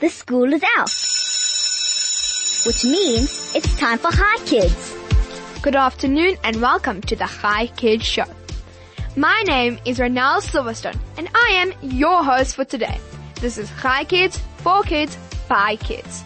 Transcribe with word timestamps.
the 0.00 0.08
school 0.08 0.52
is 0.52 0.62
out. 0.76 0.90
Which 2.66 2.84
means 2.84 3.52
it's 3.54 3.76
time 3.78 3.98
for 3.98 4.10
Hi 4.12 4.44
Kids. 4.44 4.94
Good 5.60 5.74
afternoon 5.74 6.36
and 6.44 6.62
welcome 6.62 7.00
to 7.02 7.16
the 7.16 7.26
Hi 7.26 7.66
Kids 7.66 8.04
Show. 8.04 8.24
My 9.16 9.42
name 9.46 9.78
is 9.84 9.98
Renelle 9.98 10.40
Silverstone 10.40 10.98
and 11.16 11.28
I 11.34 11.50
am 11.54 11.72
your 11.82 12.22
host 12.22 12.54
for 12.54 12.64
today. 12.64 13.00
This 13.40 13.58
is 13.58 13.68
Hi 13.70 14.04
Kids, 14.04 14.38
for 14.58 14.82
kids, 14.82 15.18
by 15.48 15.76
kids. 15.76 16.22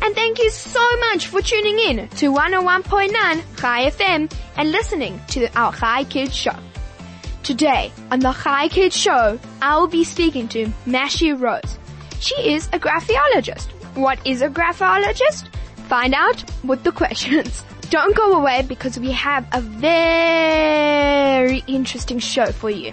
And 0.00 0.14
thank 0.14 0.38
you 0.38 0.48
so 0.50 0.96
much 0.98 1.26
for 1.26 1.42
tuning 1.42 1.78
in 1.78 2.08
to 2.08 2.32
101.9 2.32 3.12
Hi 3.14 3.90
FM 3.90 4.32
and 4.56 4.72
listening 4.72 5.20
to 5.28 5.46
our 5.58 5.70
Hi 5.72 6.04
Kids 6.04 6.34
Show. 6.34 6.56
Today 7.42 7.92
on 8.10 8.20
the 8.20 8.32
Hi 8.32 8.68
Kids 8.68 8.96
Show, 8.96 9.38
I 9.60 9.76
will 9.76 9.88
be 9.88 10.04
speaking 10.04 10.48
to 10.48 10.66
Mashi 10.86 11.38
Rose. 11.38 11.78
She 12.22 12.54
is 12.54 12.68
a 12.72 12.78
graphologist. 12.78 13.72
What 13.96 14.24
is 14.24 14.42
a 14.42 14.48
graphologist? 14.48 15.48
Find 15.88 16.14
out 16.14 16.44
with 16.62 16.84
the 16.84 16.92
questions. 16.92 17.64
Don't 17.90 18.14
go 18.14 18.34
away 18.34 18.62
because 18.62 18.96
we 18.96 19.10
have 19.10 19.44
a 19.50 19.60
very 19.60 21.64
interesting 21.66 22.20
show 22.20 22.52
for 22.52 22.70
you. 22.70 22.92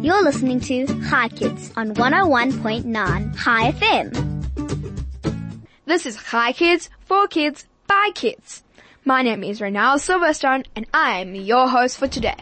You're 0.00 0.24
listening 0.24 0.60
to 0.60 0.86
Hi 1.10 1.28
Kids 1.28 1.70
on 1.76 1.94
101.9 1.94 3.36
Hi 3.36 3.72
FM. 3.72 5.66
This 5.84 6.06
is 6.06 6.16
Hi 6.16 6.52
Kids, 6.52 6.88
for 7.00 7.28
kids, 7.28 7.66
by 7.88 8.08
kids. 8.14 8.62
My 9.04 9.20
name 9.20 9.44
is 9.44 9.60
Renelle 9.60 10.00
Silverstone 10.00 10.64
and 10.74 10.86
I 10.94 11.20
am 11.20 11.34
your 11.34 11.68
host 11.68 11.98
for 11.98 12.08
today. 12.08 12.36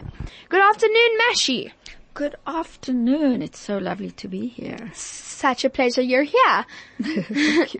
Good 0.47 0.61
afternoon, 0.61 1.17
Mashi. 1.29 1.71
Good 2.19 2.35
afternoon. 2.45 3.41
It's 3.41 3.57
so 3.59 3.77
lovely 3.77 4.11
to 4.11 4.27
be 4.27 4.47
here. 4.47 4.91
Such 4.93 5.63
a 5.63 5.69
pleasure 5.69 6.01
you're 6.01 6.23
here. 6.23 6.65
Thank 7.01 7.75
you. 7.75 7.79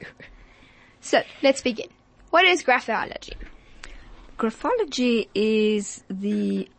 So, 1.01 1.23
let's 1.43 1.61
begin. 1.61 1.89
What 2.29 2.45
is 2.45 2.63
graphology? 2.63 3.33
Graphology 4.37 5.27
is 5.35 6.05
the 6.09 6.69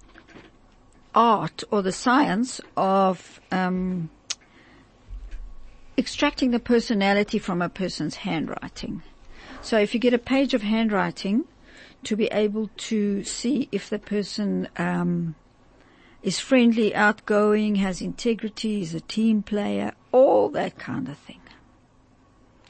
art 1.15 1.63
or 1.71 1.83
the 1.83 1.93
science 1.93 2.63
of 2.79 3.43
um, 3.53 4.09
extracting 5.99 6.53
the 6.53 6.61
personality 6.61 7.39
from 7.39 7.61
a 7.61 7.69
person's 7.69 8.17
handwriting. 8.17 9.03
So 9.61 9.79
if 9.79 9.93
you 9.93 10.01
get 10.01 10.15
a 10.15 10.19
page 10.19 10.55
of 10.55 10.63
handwriting, 10.63 11.45
to 12.05 12.17
be 12.17 12.29
able 12.29 12.71
to 12.89 13.23
see 13.23 13.69
if 13.71 13.91
the 13.91 13.99
person 13.99 14.67
um, 14.79 15.35
is 16.23 16.39
friendly, 16.39 16.95
outgoing, 16.95 17.77
has 17.77 18.01
integrity, 18.01 18.83
is 18.83 18.95
a 18.95 19.01
team 19.01 19.43
player, 19.43 19.93
all 20.13 20.49
that 20.51 20.79
kind 20.79 21.09
of 21.09 21.17
thing. 21.19 21.41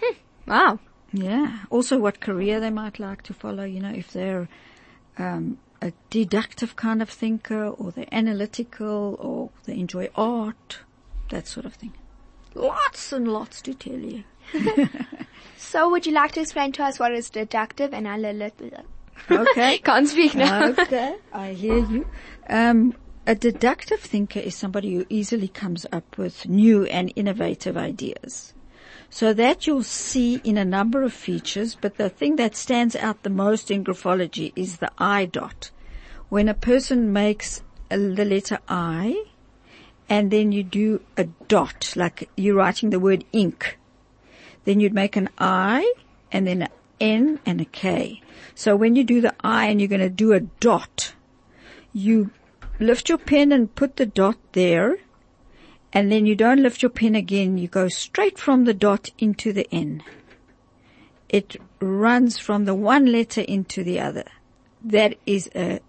Hmm. 0.01 0.15
Wow. 0.47 0.79
Yeah. 1.13 1.59
Also 1.71 1.99
what 1.99 2.21
career 2.21 2.61
they 2.61 2.71
might 2.71 2.99
like 2.99 3.23
to 3.23 3.35
follow, 3.35 3.65
you 3.65 3.81
know, 3.81 3.91
if 3.91 4.13
they're 4.13 4.49
um, 5.19 5.59
a 5.83 5.93
deductive 6.11 6.77
kind 6.77 7.03
of 7.03 7.11
thinker 7.11 7.69
or 7.69 7.91
they're 7.91 8.07
analytical 8.13 9.17
or 9.19 9.51
they 9.65 9.79
enjoy 9.79 10.09
art, 10.15 10.81
that 11.31 11.47
sort 11.47 11.67
of 11.67 11.75
thing. 11.75 11.93
Lots 12.55 13.13
and 13.13 13.29
lots 13.29 13.63
to 13.63 13.75
tell 13.75 13.99
you. 13.99 14.25
so 15.57 15.91
would 15.91 16.07
you 16.07 16.13
like 16.13 16.33
to 16.33 16.41
explain 16.41 16.73
to 16.73 16.85
us 16.85 16.99
what 16.99 17.13
is 17.13 17.31
deductive 17.31 17.93
and 17.93 18.07
analytical? 18.07 18.85
Okay. 19.31 19.79
Can't 19.85 20.09
speak 20.09 20.35
now. 20.35 20.69
okay. 20.69 21.17
I 21.33 21.53
hear 21.53 21.79
you. 21.79 22.07
Um, 22.49 22.95
a 23.31 23.35
deductive 23.37 24.01
thinker 24.01 24.41
is 24.41 24.57
somebody 24.57 24.93
who 24.93 25.07
easily 25.09 25.47
comes 25.47 25.87
up 25.93 26.19
with 26.19 26.49
new 26.49 26.85
and 26.87 27.13
innovative 27.15 27.77
ideas. 27.77 28.55
So 29.09 29.33
that 29.33 29.69
you'll 29.69 29.85
see 29.85 30.41
in 30.43 30.59
a 30.59 30.65
number 30.65 31.05
of 31.05 31.13
features, 31.13 31.77
but 31.81 31.97
the 31.97 32.09
thing 32.09 32.35
that 32.37 32.57
stands 32.57 32.97
out 32.97 33.23
the 33.23 33.31
most 33.31 33.71
in 33.71 33.85
graphology 33.85 34.53
is 34.57 34.79
the 34.79 34.91
I 34.99 35.27
dot. 35.27 35.71
When 36.29 36.49
a 36.49 36.55
person 36.55 37.13
makes 37.13 37.63
a, 37.89 37.99
the 37.99 38.25
letter 38.25 38.59
I, 38.69 39.27
and 40.09 40.33
then 40.33 40.51
you 40.51 40.65
do 40.65 41.01
a 41.17 41.27
dot, 41.47 41.93
like 41.95 42.29
you're 42.37 42.57
writing 42.57 42.91
the 42.91 42.99
word 42.99 43.25
ink, 43.31 43.79
then 44.65 44.81
you'd 44.81 44.93
make 44.93 45.15
an 45.15 45.29
I, 45.39 45.95
and 46.33 46.49
then 46.49 46.63
an 46.63 46.69
N 47.01 47.39
and 47.47 47.61
a 47.61 47.65
K. 47.65 48.23
So 48.57 48.75
when 48.75 48.97
you 48.97 49.05
do 49.05 49.21
the 49.21 49.37
I 49.41 49.67
and 49.67 49.81
you're 49.81 49.87
going 49.87 50.01
to 50.01 50.11
do 50.11 50.33
a 50.33 50.41
dot, 50.41 51.15
you 51.93 52.31
lift 52.81 53.11
your 53.11 53.19
pen 53.19 53.53
and 53.53 53.75
put 53.75 53.97
the 53.97 54.07
dot 54.07 54.39
there, 54.53 54.97
and 55.93 56.11
then 56.11 56.25
you 56.25 56.35
don't 56.35 56.63
lift 56.63 56.83
your 56.83 56.91
pen 56.91 57.15
again, 57.15 57.59
you 57.59 57.69
go 57.69 57.89
straight 57.89 58.39
from 58.39 58.65
the 58.65 58.75
dot 58.75 59.11
into 59.19 59.53
the 59.53 59.69
N. 59.73 60.03
It 61.29 61.57
runs 61.81 62.39
from 62.39 62.65
the 62.65 62.75
one 62.75 63.07
letter 63.07 63.43
into 63.43 63.85
the 63.85 64.01
other. 64.01 64.25
That 64.83 65.17
is 65.27 65.51
a 65.55 65.81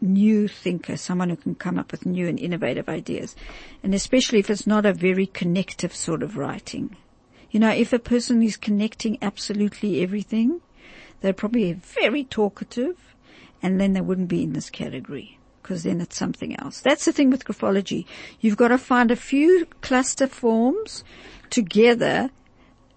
new 0.00 0.48
thinker, 0.48 0.96
someone 0.96 1.28
who 1.28 1.36
can 1.36 1.54
come 1.54 1.78
up 1.78 1.92
with 1.92 2.06
new 2.06 2.26
and 2.26 2.38
innovative 2.38 2.88
ideas. 2.88 3.36
And 3.82 3.94
especially 3.94 4.38
if 4.38 4.48
it's 4.48 4.66
not 4.66 4.86
a 4.86 4.94
very 4.94 5.26
connective 5.26 5.94
sort 5.94 6.22
of 6.22 6.36
writing. 6.36 6.96
You 7.50 7.60
know, 7.60 7.70
if 7.70 7.92
a 7.92 7.98
person 7.98 8.42
is 8.42 8.56
connecting 8.56 9.18
absolutely 9.20 10.02
everything, 10.02 10.60
they're 11.20 11.32
probably 11.32 11.72
very 11.72 12.24
talkative 12.24 13.14
and 13.62 13.78
then 13.78 13.92
they 13.92 14.00
wouldn't 14.00 14.28
be 14.28 14.42
in 14.42 14.54
this 14.54 14.70
category 14.70 15.39
because 15.62 15.82
then 15.82 16.00
it's 16.00 16.16
something 16.16 16.58
else. 16.58 16.80
That's 16.80 17.04
the 17.04 17.12
thing 17.12 17.30
with 17.30 17.44
graphology. 17.44 18.06
You've 18.40 18.56
got 18.56 18.68
to 18.68 18.78
find 18.78 19.10
a 19.10 19.16
few 19.16 19.66
cluster 19.80 20.26
forms 20.26 21.04
together 21.50 22.30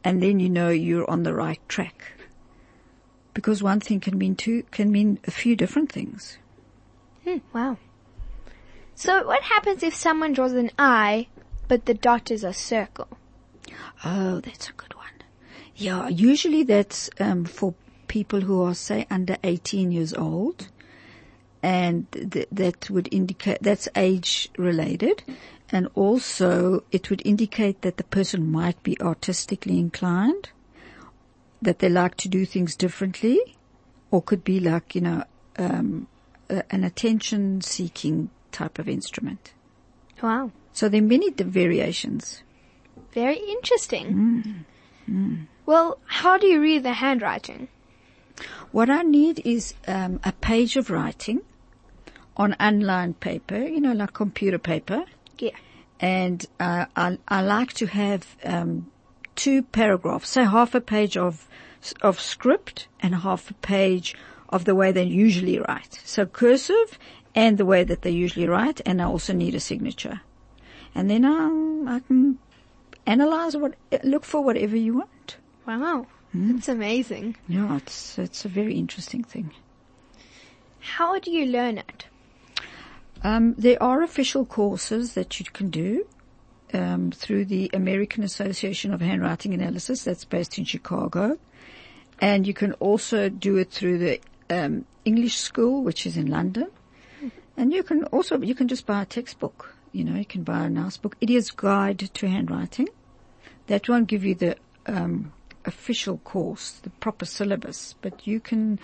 and 0.03 0.21
then 0.21 0.39
you 0.39 0.49
know 0.49 0.69
you're 0.69 1.09
on 1.09 1.23
the 1.23 1.33
right 1.33 1.59
track. 1.67 2.13
Because 3.33 3.63
one 3.63 3.79
thing 3.79 3.99
can 3.99 4.17
mean 4.17 4.35
two, 4.35 4.63
can 4.71 4.91
mean 4.91 5.19
a 5.25 5.31
few 5.31 5.55
different 5.55 5.91
things. 5.91 6.37
Hmm, 7.23 7.37
wow. 7.53 7.77
So 8.95 9.25
what 9.25 9.41
happens 9.43 9.81
if 9.81 9.95
someone 9.95 10.33
draws 10.33 10.53
an 10.53 10.71
I, 10.77 11.27
but 11.67 11.85
the 11.85 11.93
dot 11.93 12.29
is 12.29 12.43
a 12.43 12.53
circle? 12.53 13.17
Oh, 14.05 14.39
that's 14.39 14.69
a 14.69 14.73
good 14.73 14.93
one. 14.95 15.07
Yeah, 15.75 16.07
usually 16.09 16.63
that's 16.63 17.09
um, 17.19 17.45
for 17.45 17.73
people 18.07 18.41
who 18.41 18.61
are 18.61 18.75
say 18.75 19.07
under 19.09 19.37
18 19.43 19.91
years 19.91 20.13
old 20.13 20.67
and 21.63 22.11
th- 22.11 22.47
that 22.51 22.89
would 22.89 23.07
indicate 23.11 23.59
that's 23.61 23.87
age 23.95 24.49
related. 24.57 25.23
And 25.71 25.87
also 25.95 26.83
it 26.91 27.09
would 27.09 27.21
indicate 27.25 27.81
that 27.81 27.97
the 27.97 28.03
person 28.03 28.51
might 28.51 28.83
be 28.83 28.99
artistically 29.01 29.79
inclined 29.79 30.49
that 31.61 31.79
they 31.79 31.87
like 31.87 32.15
to 32.15 32.27
do 32.27 32.45
things 32.45 32.75
differently 32.75 33.39
or 34.11 34.21
could 34.21 34.43
be 34.43 34.59
like 34.59 34.93
you 34.93 35.01
know 35.01 35.23
um, 35.57 36.07
an 36.49 36.83
attention 36.83 37.61
seeking 37.61 38.29
type 38.51 38.77
of 38.77 38.89
instrument. 38.89 39.53
Wow. 40.21 40.51
So 40.73 40.89
there 40.89 41.01
are 41.01 41.05
many 41.05 41.31
variations. 41.31 42.43
Very 43.13 43.37
interesting. 43.37 44.13
Mm. 44.13 44.65
Mm. 45.09 45.47
well 45.65 45.97
how 46.05 46.37
do 46.37 46.47
you 46.47 46.61
read 46.61 46.83
the 46.83 46.93
handwriting? 46.93 47.69
What 48.71 48.89
I 48.89 49.01
need 49.03 49.41
is 49.45 49.73
um, 49.87 50.19
a 50.23 50.31
page 50.31 50.75
of 50.75 50.89
writing 50.89 51.41
on 52.35 52.55
unlined 52.59 53.19
paper, 53.19 53.57
you 53.57 53.79
know, 53.79 53.93
like 53.93 54.13
computer 54.13 54.57
paper. 54.59 55.05
Yeah. 55.39 55.51
And 55.99 56.45
uh, 56.59 56.85
I, 56.95 57.17
I 57.27 57.41
like 57.41 57.73
to 57.73 57.85
have 57.85 58.35
um, 58.43 58.91
two 59.35 59.63
paragraphs, 59.63 60.29
say 60.29 60.43
half 60.43 60.75
a 60.75 60.81
page 60.81 61.17
of 61.17 61.47
of 62.01 62.19
script 62.19 62.87
and 63.01 63.13
half 63.13 63.51
a 63.51 63.53
page 63.55 64.15
of 64.49 64.63
the 64.63 64.75
way 64.75 64.91
they 64.91 65.03
usually 65.03 65.59
write. 65.59 65.99
So 66.05 66.25
cursive 66.25 66.97
and 67.35 67.57
the 67.57 67.65
way 67.65 67.83
that 67.83 68.03
they 68.03 68.11
usually 68.11 68.47
write, 68.47 68.79
and 68.85 69.01
I 69.01 69.05
also 69.05 69.33
need 69.33 69.55
a 69.55 69.59
signature. 69.59 70.21
And 70.95 71.09
then 71.09 71.25
I, 71.25 71.95
I 71.95 71.99
can 71.99 72.37
analyze 73.05 73.57
what, 73.57 73.73
look 74.03 74.23
for 74.23 74.41
whatever 74.41 74.77
you 74.77 74.93
want. 74.93 75.37
Wow. 75.67 76.07
Mm. 76.35 76.53
That's 76.53 76.69
amazing. 76.69 77.35
Yeah, 77.47 77.77
it's, 77.77 78.17
it's 78.19 78.45
a 78.45 78.49
very 78.49 78.75
interesting 78.75 79.23
thing. 79.23 79.51
How 80.79 81.19
do 81.19 81.31
you 81.31 81.47
learn 81.47 81.77
it? 81.77 82.05
Um, 83.23 83.55
there 83.57 83.81
are 83.81 84.03
official 84.03 84.45
courses 84.45 85.13
that 85.13 85.39
you 85.39 85.45
can 85.45 85.69
do 85.69 86.05
um, 86.73 87.11
through 87.11 87.45
the 87.45 87.69
American 87.73 88.23
Association 88.23 88.93
of 88.93 88.99
Handwriting 88.99 89.53
Analysis 89.53 90.03
that's 90.03 90.25
based 90.25 90.57
in 90.57 90.65
Chicago. 90.65 91.37
And 92.19 92.45
you 92.45 92.53
can 92.53 92.73
also 92.73 93.29
do 93.29 93.57
it 93.57 93.71
through 93.71 93.97
the 93.99 94.19
um, 94.49 94.85
English 95.05 95.37
school, 95.37 95.83
which 95.83 96.05
is 96.05 96.17
in 96.17 96.27
London. 96.27 96.67
And 97.55 97.71
you 97.71 97.83
can 97.83 98.03
also, 98.05 98.39
you 98.41 98.55
can 98.55 98.67
just 98.67 98.85
buy 98.85 99.03
a 99.03 99.05
textbook. 99.05 99.73
You 99.91 100.03
know, 100.03 100.15
you 100.15 100.25
can 100.25 100.43
buy 100.43 100.65
a 100.65 100.69
nice 100.69 100.97
book. 100.97 101.15
Idiot's 101.21 101.51
Guide 101.51 101.99
to 101.99 102.27
Handwriting. 102.27 102.87
That 103.67 103.87
won't 103.87 104.07
give 104.07 104.25
you 104.25 104.35
the 104.35 104.57
um, 104.87 105.31
official 105.65 106.17
course, 106.17 106.71
the 106.81 106.89
proper 106.89 107.25
syllabus, 107.25 107.95
but 108.01 108.27
you 108.27 108.39
can 108.39 108.79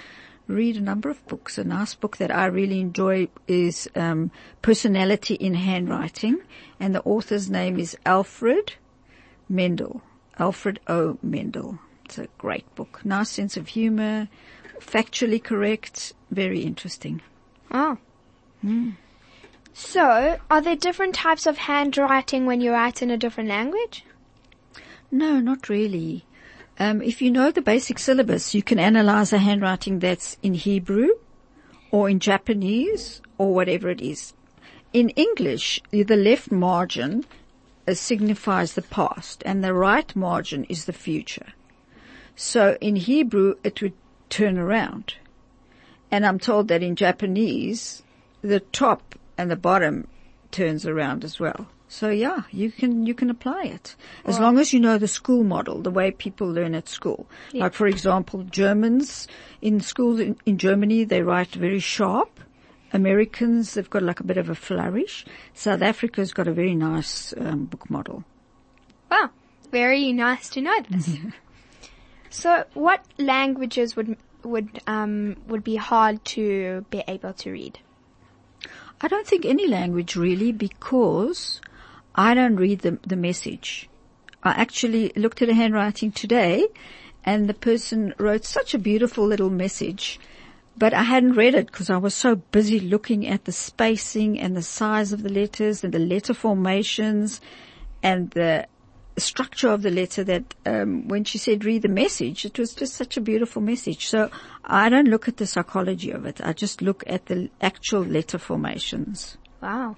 read 0.49 0.75
a 0.75 0.81
number 0.81 1.09
of 1.09 1.25
books. 1.27 1.57
A 1.57 1.63
nice 1.63 1.93
book 1.93 2.17
that 2.17 2.35
I 2.35 2.47
really 2.47 2.81
enjoy 2.81 3.29
is 3.47 3.87
um, 3.95 4.31
Personality 4.61 5.35
in 5.35 5.53
Handwriting, 5.53 6.41
and 6.79 6.93
the 6.93 7.03
author's 7.03 7.49
name 7.49 7.79
is 7.79 7.95
Alfred 8.05 8.73
Mendel, 9.47 10.01
Alfred 10.37 10.79
O. 10.87 11.17
Mendel. 11.21 11.79
It's 12.05 12.17
a 12.17 12.27
great 12.37 12.73
book. 12.75 13.01
Nice 13.05 13.29
sense 13.29 13.55
of 13.55 13.67
humor, 13.69 14.27
factually 14.79 15.41
correct, 15.41 16.13
very 16.31 16.61
interesting. 16.61 17.21
Oh. 17.71 17.97
So, 19.73 20.39
are 20.49 20.61
there 20.61 20.75
different 20.75 21.15
types 21.15 21.45
of 21.45 21.57
handwriting 21.59 22.45
when 22.45 22.59
you 22.59 22.71
write 22.71 23.01
in 23.01 23.11
a 23.11 23.17
different 23.17 23.49
language? 23.49 24.03
No, 25.11 25.39
not 25.39 25.69
really. 25.69 26.25
Um, 26.81 27.01
if 27.01 27.21
you 27.21 27.29
know 27.29 27.51
the 27.51 27.61
basic 27.61 27.99
syllabus, 27.99 28.55
you 28.55 28.63
can 28.63 28.79
analyze 28.79 29.33
a 29.33 29.37
handwriting 29.37 29.99
that's 29.99 30.37
in 30.41 30.53
Hebrew 30.53 31.09
or 31.91 32.09
in 32.09 32.21
Japanese 32.21 33.21
or 33.37 33.53
whatever 33.53 33.89
it 33.89 33.99
is. 33.99 34.33
In 34.93 35.09
English, 35.09 35.81
the 35.91 36.15
left 36.15 36.51
margin 36.51 37.25
uh, 37.85 37.93
signifies 37.93 38.73
the 38.73 38.81
past 38.81 39.43
and 39.45 39.61
the 39.61 39.73
right 39.73 40.15
margin 40.15 40.63
is 40.65 40.85
the 40.85 40.93
future. 40.93 41.47
So 42.37 42.77
in 42.79 42.95
Hebrew, 42.95 43.55
it 43.61 43.81
would 43.81 43.93
turn 44.29 44.57
around. 44.57 45.15
And 46.09 46.25
I'm 46.25 46.39
told 46.39 46.69
that 46.69 46.81
in 46.81 46.95
Japanese, 46.95 48.03
the 48.41 48.61
top 48.61 49.15
and 49.37 49.51
the 49.51 49.57
bottom 49.57 50.07
turns 50.49 50.85
around 50.85 51.25
as 51.25 51.41
well. 51.41 51.67
So 51.91 52.11
yeah, 52.11 52.43
you 52.51 52.71
can, 52.71 53.07
you 53.07 53.15
can 53.15 53.31
apply 53.31 53.63
it. 53.63 53.95
As 54.23 54.39
long 54.39 54.59
as 54.59 54.71
you 54.71 54.79
know 54.79 54.99
the 54.99 55.07
school 55.07 55.43
model, 55.43 55.81
the 55.81 55.89
way 55.89 56.11
people 56.11 56.47
learn 56.47 56.75
at 56.75 56.87
school. 56.87 57.27
Like 57.51 57.73
for 57.73 57.87
example, 57.87 58.43
Germans 58.43 59.27
in 59.59 59.81
schools 59.81 60.19
in, 60.19 60.37
in 60.45 60.59
Germany, 60.59 61.03
they 61.03 61.23
write 61.23 61.49
very 61.55 61.79
sharp. 61.79 62.39
Americans, 62.93 63.73
they've 63.73 63.89
got 63.89 64.03
like 64.03 64.19
a 64.19 64.23
bit 64.23 64.37
of 64.37 64.49
a 64.49 64.55
flourish. 64.55 65.25
South 65.55 65.81
Africa's 65.81 66.31
got 66.31 66.47
a 66.47 66.53
very 66.53 66.75
nice 66.75 67.33
um, 67.37 67.65
book 67.65 67.89
model. 67.89 68.23
Wow, 69.09 69.31
very 69.71 70.13
nice 70.13 70.47
to 70.49 70.61
know 70.61 70.75
this. 70.89 71.17
so, 72.29 72.65
what 72.75 73.03
languages 73.17 73.95
would 73.95 74.15
would 74.43 74.79
um 74.85 75.37
would 75.47 75.63
be 75.63 75.75
hard 75.75 76.23
to 76.25 76.85
be 76.91 77.03
able 77.07 77.33
to 77.33 77.51
read? 77.51 77.79
I 79.01 79.07
don't 79.07 79.25
think 79.25 79.45
any 79.45 79.67
language 79.67 80.15
really 80.15 80.51
because 80.51 81.61
I 82.15 82.33
don't 82.33 82.55
read 82.55 82.79
the, 82.79 82.99
the 83.05 83.15
message. 83.15 83.89
I 84.43 84.51
actually 84.51 85.11
looked 85.15 85.41
at 85.41 85.49
a 85.49 85.53
handwriting 85.53 86.11
today 86.11 86.67
and 87.23 87.47
the 87.49 87.53
person 87.53 88.13
wrote 88.17 88.45
such 88.45 88.73
a 88.73 88.79
beautiful 88.79 89.25
little 89.25 89.49
message, 89.49 90.19
but 90.77 90.93
I 90.93 91.03
hadn't 91.03 91.33
read 91.33 91.55
it 91.55 91.67
because 91.67 91.89
I 91.89 91.97
was 91.97 92.15
so 92.15 92.35
busy 92.35 92.79
looking 92.79 93.27
at 93.27 93.45
the 93.45 93.51
spacing 93.51 94.39
and 94.39 94.55
the 94.55 94.61
size 94.61 95.11
of 95.11 95.23
the 95.23 95.29
letters 95.29 95.83
and 95.83 95.93
the 95.93 95.99
letter 95.99 96.33
formations 96.33 97.41
and 98.01 98.31
the 98.31 98.67
structure 99.17 99.69
of 99.69 99.81
the 99.81 99.91
letter 99.91 100.23
that 100.23 100.55
um, 100.65 101.07
when 101.09 101.25
she 101.25 101.37
said 101.37 101.65
read 101.65 101.81
the 101.81 101.89
message, 101.89 102.45
it 102.45 102.57
was 102.57 102.73
just 102.73 102.93
such 102.93 103.17
a 103.17 103.21
beautiful 103.21 103.61
message. 103.61 104.07
So 104.07 104.31
I 104.63 104.87
don't 104.87 105.09
look 105.09 105.27
at 105.27 105.37
the 105.37 105.47
psychology 105.47 106.11
of 106.11 106.25
it. 106.25 106.39
I 106.41 106.53
just 106.53 106.81
look 106.81 107.03
at 107.05 107.25
the 107.25 107.49
actual 107.59 108.01
letter 108.01 108.37
formations. 108.37 109.37
Wow. 109.61 109.97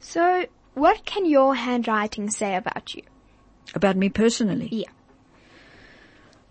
So, 0.00 0.46
what 0.74 1.04
can 1.04 1.26
your 1.26 1.54
handwriting 1.54 2.30
say 2.30 2.56
about 2.56 2.94
you? 2.94 3.02
About 3.74 3.96
me 3.96 4.08
personally. 4.08 4.68
Yeah. 4.72 4.90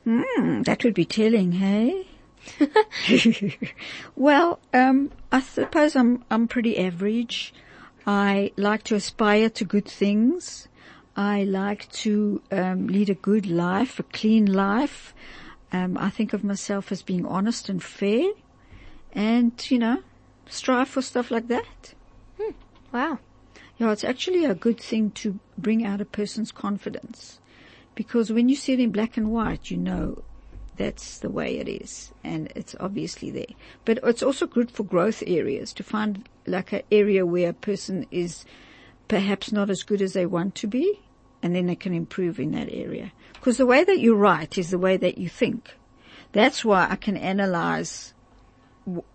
Hmm, 0.05 0.61
that 0.61 0.83
would 0.83 0.93
be 0.93 1.05
telling, 1.05 1.53
hey? 1.53 2.07
well, 4.15 4.59
um, 4.73 5.11
I 5.31 5.41
suppose 5.41 5.95
I'm, 5.95 6.23
I'm 6.31 6.47
pretty 6.47 6.77
average. 6.77 7.53
I 8.07 8.51
like 8.55 8.83
to 8.83 8.95
aspire 8.95 9.49
to 9.49 9.65
good 9.65 9.87
things. 9.87 10.67
I 11.15 11.43
like 11.43 11.91
to 12.03 12.41
um, 12.51 12.87
lead 12.87 13.09
a 13.09 13.15
good 13.15 13.45
life, 13.45 13.99
a 13.99 14.03
clean 14.03 14.45
life. 14.45 15.13
Um, 15.73 15.97
I 15.97 16.09
think 16.09 16.33
of 16.33 16.43
myself 16.43 16.91
as 16.91 17.01
being 17.01 17.25
honest 17.25 17.67
and 17.67 17.83
fair, 17.83 18.31
and 19.11 19.53
you 19.69 19.77
know, 19.77 20.01
strive 20.47 20.87
for 20.87 21.01
stuff 21.01 21.29
like 21.29 21.47
that. 21.49 21.93
Wow. 22.91 23.19
Yeah, 23.79 23.93
it's 23.93 24.03
actually 24.03 24.43
a 24.43 24.55
good 24.55 24.77
thing 24.77 25.11
to 25.11 25.39
bring 25.57 25.85
out 25.85 26.01
a 26.01 26.05
person's 26.05 26.51
confidence, 26.51 27.39
because 27.95 28.29
when 28.29 28.49
you 28.49 28.55
see 28.55 28.73
it 28.73 28.79
in 28.81 28.91
black 28.91 29.15
and 29.15 29.31
white, 29.31 29.71
you 29.71 29.77
know 29.77 30.21
that's 30.75 31.19
the 31.19 31.29
way 31.29 31.57
it 31.57 31.69
is, 31.69 32.11
and 32.21 32.51
it's 32.55 32.75
obviously 32.81 33.31
there. 33.31 33.45
But 33.85 33.99
it's 34.03 34.21
also 34.21 34.47
good 34.47 34.69
for 34.69 34.83
growth 34.83 35.23
areas 35.25 35.71
to 35.73 35.83
find 35.83 36.27
like 36.45 36.73
an 36.73 36.81
area 36.91 37.25
where 37.25 37.51
a 37.51 37.53
person 37.53 38.05
is 38.11 38.43
perhaps 39.07 39.53
not 39.53 39.69
as 39.69 39.83
good 39.83 40.01
as 40.01 40.11
they 40.11 40.25
want 40.25 40.55
to 40.55 40.67
be, 40.67 40.99
and 41.41 41.55
then 41.55 41.67
they 41.67 41.75
can 41.75 41.93
improve 41.93 42.37
in 42.37 42.51
that 42.51 42.69
area. 42.69 43.13
Because 43.33 43.55
the 43.55 43.65
way 43.65 43.85
that 43.85 43.99
you 43.99 44.13
write 44.13 44.57
is 44.57 44.71
the 44.71 44.77
way 44.77 44.97
that 44.97 45.17
you 45.17 45.29
think. 45.29 45.73
That's 46.33 46.65
why 46.65 46.85
I 46.89 46.97
can 46.97 47.15
analyze 47.15 48.13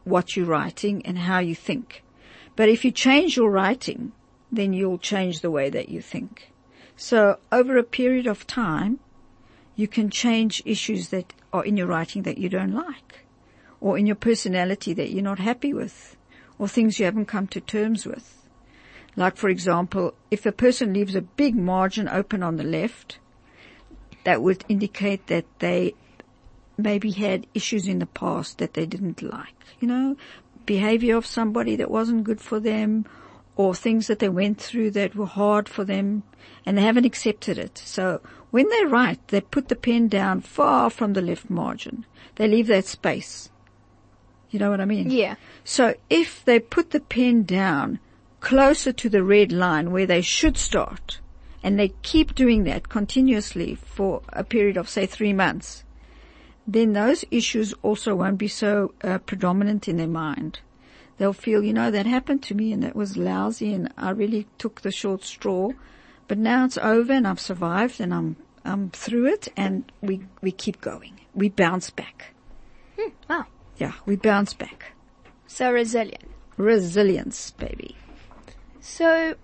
what 0.05 0.37
you're 0.37 0.47
writing 0.47 1.05
and 1.05 1.19
how 1.19 1.41
you 1.41 1.55
think. 1.55 2.03
But 2.57 2.71
if 2.71 2.83
you 2.83 2.91
change 2.91 3.37
your 3.37 3.51
writing, 3.51 4.13
then 4.57 4.73
you'll 4.73 4.99
change 4.99 5.41
the 5.41 5.51
way 5.51 5.71
that 5.71 5.89
you 5.89 6.01
think. 6.01 6.51
So 6.97 7.39
over 7.51 7.77
a 7.77 7.83
period 7.83 8.27
of 8.27 8.47
time, 8.47 9.01
you 9.77 9.89
can 9.89 10.11
change 10.11 10.63
issues 10.65 11.09
that 11.09 11.33
are 11.53 11.65
in 11.65 11.77
your 11.77 11.87
writing 11.87 12.23
that 12.23 12.39
you 12.39 12.49
don't 12.49 12.73
like, 12.73 13.27
or 13.81 13.99
in 13.99 14.07
your 14.07 14.17
personality 14.17 14.93
that 14.95 15.11
you're 15.11 15.23
not 15.23 15.39
happy 15.39 15.73
with, 15.73 16.17
or 16.59 16.69
things 16.69 16.99
you 16.99 17.05
haven't 17.05 17.27
come 17.27 17.47
to 17.49 17.61
terms 17.61 18.07
with. 18.07 18.49
Like 19.17 19.37
for 19.37 19.49
example, 19.49 20.15
if 20.31 20.47
a 20.47 20.53
person 20.53 20.93
leaves 20.93 21.15
a 21.15 21.21
big 21.21 21.57
margin 21.57 22.09
open 22.09 22.43
on 22.43 22.57
the 22.57 22.65
left, 22.65 23.19
that 24.25 24.43
would 24.43 24.65
indicate 24.69 25.27
that 25.27 25.45
they 25.59 25.95
maybe 26.77 27.11
had 27.11 27.47
issues 27.55 27.87
in 27.87 27.99
the 27.99 28.07
past 28.07 28.59
that 28.59 28.75
they 28.75 28.87
didn't 28.87 29.23
like. 29.23 29.55
You 29.81 29.89
know, 29.89 30.17
behavior 30.67 31.17
of 31.17 31.27
somebody 31.27 31.77
that 31.77 31.91
wasn't 31.91 32.25
good 32.25 32.41
for 32.41 32.59
them 32.59 33.05
or 33.57 33.75
things 33.75 34.07
that 34.09 34.19
they 34.19 34.29
went 34.29 34.61
through 34.61 34.91
that 34.91 35.15
were 35.15 35.27
hard 35.27 35.69
for 35.69 35.85
them 35.85 36.23
and 36.67 36.77
they 36.77 36.83
haven't 36.83 37.05
accepted 37.05 37.59
it. 37.59 37.79
So 37.85 38.21
when 38.51 38.69
they 38.69 38.85
write, 38.85 39.29
they 39.29 39.41
put 39.41 39.69
the 39.69 39.77
pen 39.77 40.09
down 40.09 40.41
far 40.41 40.91
from 40.91 41.13
the 41.13 41.23
left 41.23 41.51
margin. 41.51 42.05
They 42.37 42.49
leave 42.49 42.67
that 42.69 42.87
space. 42.87 43.51
You 44.51 44.59
know 44.59 44.71
what 44.71 44.81
I 44.81 44.85
mean? 44.85 45.11
Yeah. 45.11 45.37
So 45.65 45.95
if 46.11 46.45
they 46.45 46.61
put 46.61 46.91
the 46.91 47.01
pen 47.01 47.45
down 47.45 47.99
closer 48.41 48.93
to 48.93 49.09
the 49.09 49.23
red 49.23 49.51
line 49.53 49.91
where 49.91 50.07
they 50.07 50.21
should 50.21 50.57
start 50.57 51.21
and 51.63 51.79
they 51.79 51.89
keep 52.03 52.35
doing 52.35 52.65
that 52.65 52.89
continuously 52.89 53.75
for 53.75 54.23
a 54.33 54.45
period 54.45 54.77
of 54.77 54.89
say 54.89 55.07
three 55.07 55.33
months, 55.33 55.85
then 56.67 56.93
those 56.93 57.25
issues 57.31 57.75
also 57.83 58.15
won't 58.15 58.39
be 58.39 58.49
so 58.49 58.95
uh, 59.03 59.19
predominant 59.19 59.89
in 59.89 59.97
their 59.97 60.07
mind. 60.07 60.61
They'll 61.19 61.33
feel, 61.33 61.63
you 61.63 61.73
know, 61.73 61.91
that 61.91 62.07
happened 62.07 62.43
to 62.45 62.55
me 62.55 62.73
and 62.73 62.83
that 62.83 62.97
was 62.97 63.17
lousy 63.17 63.73
and 63.73 63.93
I 63.97 64.11
really 64.11 64.47
took 64.59 64.81
the 64.81 64.91
short 64.91 65.23
straw, 65.25 65.71
but 66.27 66.39
now 66.39 66.65
it's 66.65 66.79
over 66.79 67.13
and 67.13 67.27
I've 67.27 67.41
survived 67.41 68.01
and 68.01 68.13
I'm, 68.13 68.37
I'm 68.65 68.91
through 68.91 69.27
it 69.27 69.49
and 69.57 69.91
we, 70.01 70.23
we 70.43 70.51
keep 70.51 70.81
going. 70.81 71.21
We 71.35 71.49
bounce 71.49 71.91
back. 71.91 72.35
Hmm, 72.99 73.11
wow. 73.29 73.47
Yeah, 73.77 73.93
we 74.07 74.17
bounce 74.17 74.55
back. 74.55 74.93
So 75.47 75.71
resilient. 75.71 76.25
Resilience, 76.57 77.53
baby. 77.53 77.97
So, 78.81 79.35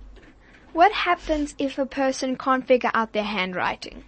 what 0.73 0.93
happens 0.93 1.55
if 1.59 1.79
a 1.79 1.87
person 1.87 2.37
can't 2.37 2.67
figure 2.67 2.91
out 2.95 3.12
their 3.12 3.25
handwriting? 3.25 4.05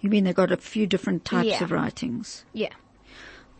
You 0.00 0.10
mean 0.10 0.24
they've 0.24 0.34
got 0.34 0.52
a 0.52 0.56
few 0.56 0.86
different 0.86 1.24
types 1.24 1.48
Yeah. 1.48 1.64
of 1.64 1.72
writings? 1.72 2.44
Yeah. 2.52 2.68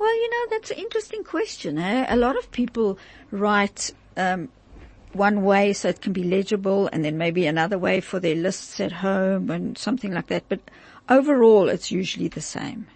Well, 0.03 0.17
you 0.17 0.31
know, 0.31 0.47
that's 0.51 0.73
an 0.73 0.79
interesting 0.79 1.23
question. 1.23 1.79
Eh? 1.79 2.07
A 2.09 2.17
lot 2.17 2.37
of 2.37 2.51
people 2.51 2.99
write 3.31 3.93
um, 4.17 4.49
one 5.13 5.45
way 5.45 5.73
so 5.75 5.91
it 5.91 6.01
can 6.01 6.13
be 6.13 6.25
legible 6.25 6.91
and 6.93 7.05
then 7.05 7.17
maybe 7.17 7.47
another 7.47 7.79
way 7.79 8.01
for 8.01 8.19
their 8.19 8.35
lists 8.35 8.81
at 8.81 8.91
home 8.91 9.49
and 9.49 9.79
something 9.79 10.11
like 10.11 10.27
that. 10.27 10.49
But 10.49 10.59
overall, 11.09 11.69
it's 11.69 11.93
usually 11.93 12.27
the 12.27 12.41
same. 12.41 12.89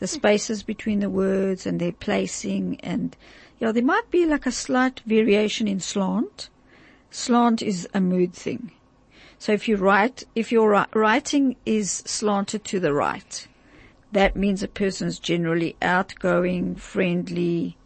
The 0.00 0.08
spaces 0.08 0.64
between 0.64 0.98
the 0.98 1.10
words 1.10 1.64
and 1.64 1.78
their 1.78 1.92
placing 1.92 2.80
and, 2.80 3.16
yeah, 3.60 3.70
there 3.70 3.84
might 3.84 4.10
be 4.10 4.26
like 4.26 4.44
a 4.44 4.50
slight 4.50 5.00
variation 5.06 5.68
in 5.68 5.78
slant. 5.78 6.50
Slant 7.12 7.62
is 7.62 7.88
a 7.94 8.00
mood 8.00 8.32
thing. 8.32 8.72
So 9.38 9.52
if 9.52 9.68
you 9.68 9.76
write, 9.76 10.24
if 10.34 10.50
your 10.50 10.88
writing 10.92 11.54
is 11.64 12.02
slanted 12.04 12.64
to 12.64 12.80
the 12.80 12.92
right, 12.92 13.46
that 14.12 14.36
means 14.36 14.62
a 14.62 14.68
person 14.68 15.08
is 15.08 15.18
generally 15.18 15.76
outgoing, 15.82 16.74
friendly, 16.76 17.76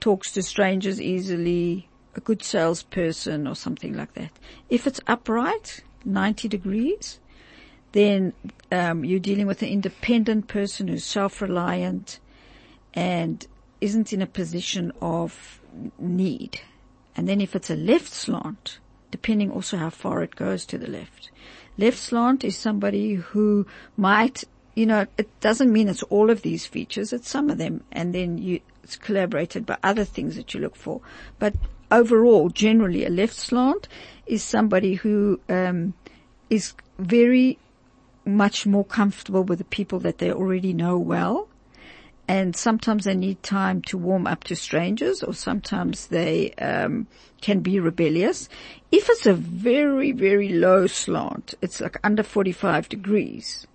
talks 0.00 0.32
to 0.32 0.42
strangers 0.42 1.00
easily, 1.00 1.88
a 2.14 2.20
good 2.20 2.42
salesperson 2.42 3.46
or 3.46 3.54
something 3.54 3.96
like 3.96 4.14
that. 4.14 4.32
If 4.68 4.86
it's 4.86 5.00
upright, 5.06 5.82
90 6.04 6.48
degrees, 6.48 7.20
then 7.92 8.32
um, 8.72 9.04
you're 9.04 9.18
dealing 9.18 9.46
with 9.46 9.62
an 9.62 9.68
independent 9.68 10.48
person 10.48 10.88
who's 10.88 11.04
self-reliant 11.04 12.18
and 12.94 13.46
isn't 13.80 14.12
in 14.12 14.22
a 14.22 14.26
position 14.26 14.92
of 15.00 15.60
need. 15.98 16.60
And 17.16 17.28
then 17.28 17.40
if 17.40 17.54
it's 17.54 17.70
a 17.70 17.76
left 17.76 18.12
slant, 18.12 18.78
depending 19.10 19.50
also 19.50 19.76
how 19.76 19.90
far 19.90 20.22
it 20.22 20.36
goes 20.36 20.64
to 20.66 20.78
the 20.78 20.88
left, 20.88 21.30
Left 21.80 21.96
slant 21.96 22.44
is 22.44 22.58
somebody 22.58 23.14
who 23.14 23.66
might, 23.96 24.44
you 24.80 24.86
know, 24.86 25.06
it 25.18 25.28
doesn't 25.40 25.70
mean 25.70 25.90
it's 25.90 26.02
all 26.04 26.30
of 26.30 26.40
these 26.40 26.64
features, 26.64 27.12
it's 27.12 27.28
some 27.28 27.50
of 27.50 27.58
them, 27.58 27.84
and 27.92 28.14
then 28.14 28.38
you, 28.38 28.60
it's 28.82 28.96
collaborated 28.96 29.66
by 29.66 29.76
other 29.82 30.06
things 30.06 30.36
that 30.36 30.54
you 30.54 30.60
look 30.60 30.74
for. 30.74 31.02
But 31.38 31.54
overall, 31.90 32.48
generally, 32.48 33.04
a 33.04 33.10
left 33.10 33.34
slant 33.34 33.88
is 34.24 34.42
somebody 34.42 34.94
who, 34.94 35.38
um, 35.50 35.92
is 36.48 36.72
very 36.98 37.58
much 38.24 38.64
more 38.64 38.86
comfortable 38.86 39.42
with 39.42 39.58
the 39.58 39.64
people 39.64 39.98
that 39.98 40.16
they 40.16 40.32
already 40.32 40.72
know 40.72 40.96
well. 40.96 41.48
And 42.26 42.56
sometimes 42.56 43.04
they 43.04 43.14
need 43.14 43.42
time 43.42 43.82
to 43.82 43.98
warm 43.98 44.26
up 44.26 44.44
to 44.44 44.56
strangers 44.56 45.22
or 45.22 45.34
sometimes 45.34 46.06
they, 46.06 46.52
um, 46.52 47.06
can 47.42 47.60
be 47.60 47.78
rebellious. 47.78 48.48
If 48.90 49.10
it's 49.10 49.26
a 49.26 49.34
very, 49.34 50.12
very 50.12 50.48
low 50.48 50.86
slant, 50.86 51.52
it's 51.60 51.82
like 51.82 51.98
under 52.02 52.22
45 52.22 52.88
degrees. 52.88 53.66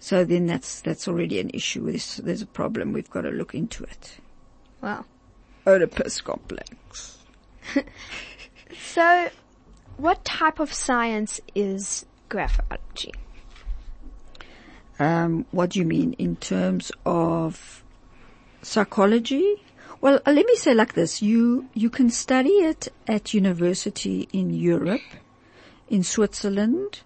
So 0.00 0.24
then 0.24 0.46
that's, 0.46 0.80
that's 0.80 1.08
already 1.08 1.40
an 1.40 1.50
issue. 1.52 1.86
There's, 1.86 2.16
there's 2.18 2.42
a 2.42 2.46
problem. 2.46 2.92
We've 2.92 3.10
got 3.10 3.22
to 3.22 3.30
look 3.30 3.54
into 3.54 3.84
it. 3.84 4.18
Wow. 4.80 5.04
Oedipus 5.66 6.20
complex. 6.20 7.18
So, 8.76 9.30
what 9.96 10.24
type 10.24 10.60
of 10.60 10.72
science 10.72 11.40
is 11.54 12.06
graphology? 12.28 13.14
Um, 14.98 15.46
what 15.52 15.70
do 15.70 15.78
you 15.78 15.84
mean 15.84 16.14
in 16.14 16.36
terms 16.36 16.92
of 17.06 17.84
psychology? 18.62 19.56
Well, 20.00 20.20
uh, 20.26 20.32
let 20.32 20.46
me 20.46 20.56
say 20.56 20.74
like 20.74 20.94
this: 20.94 21.22
you 21.22 21.68
you 21.74 21.90
can 21.90 22.10
study 22.10 22.50
it 22.50 22.88
at 23.06 23.34
university 23.34 24.28
in 24.32 24.50
Europe, 24.50 25.08
in 25.88 26.02
Switzerland, 26.02 27.00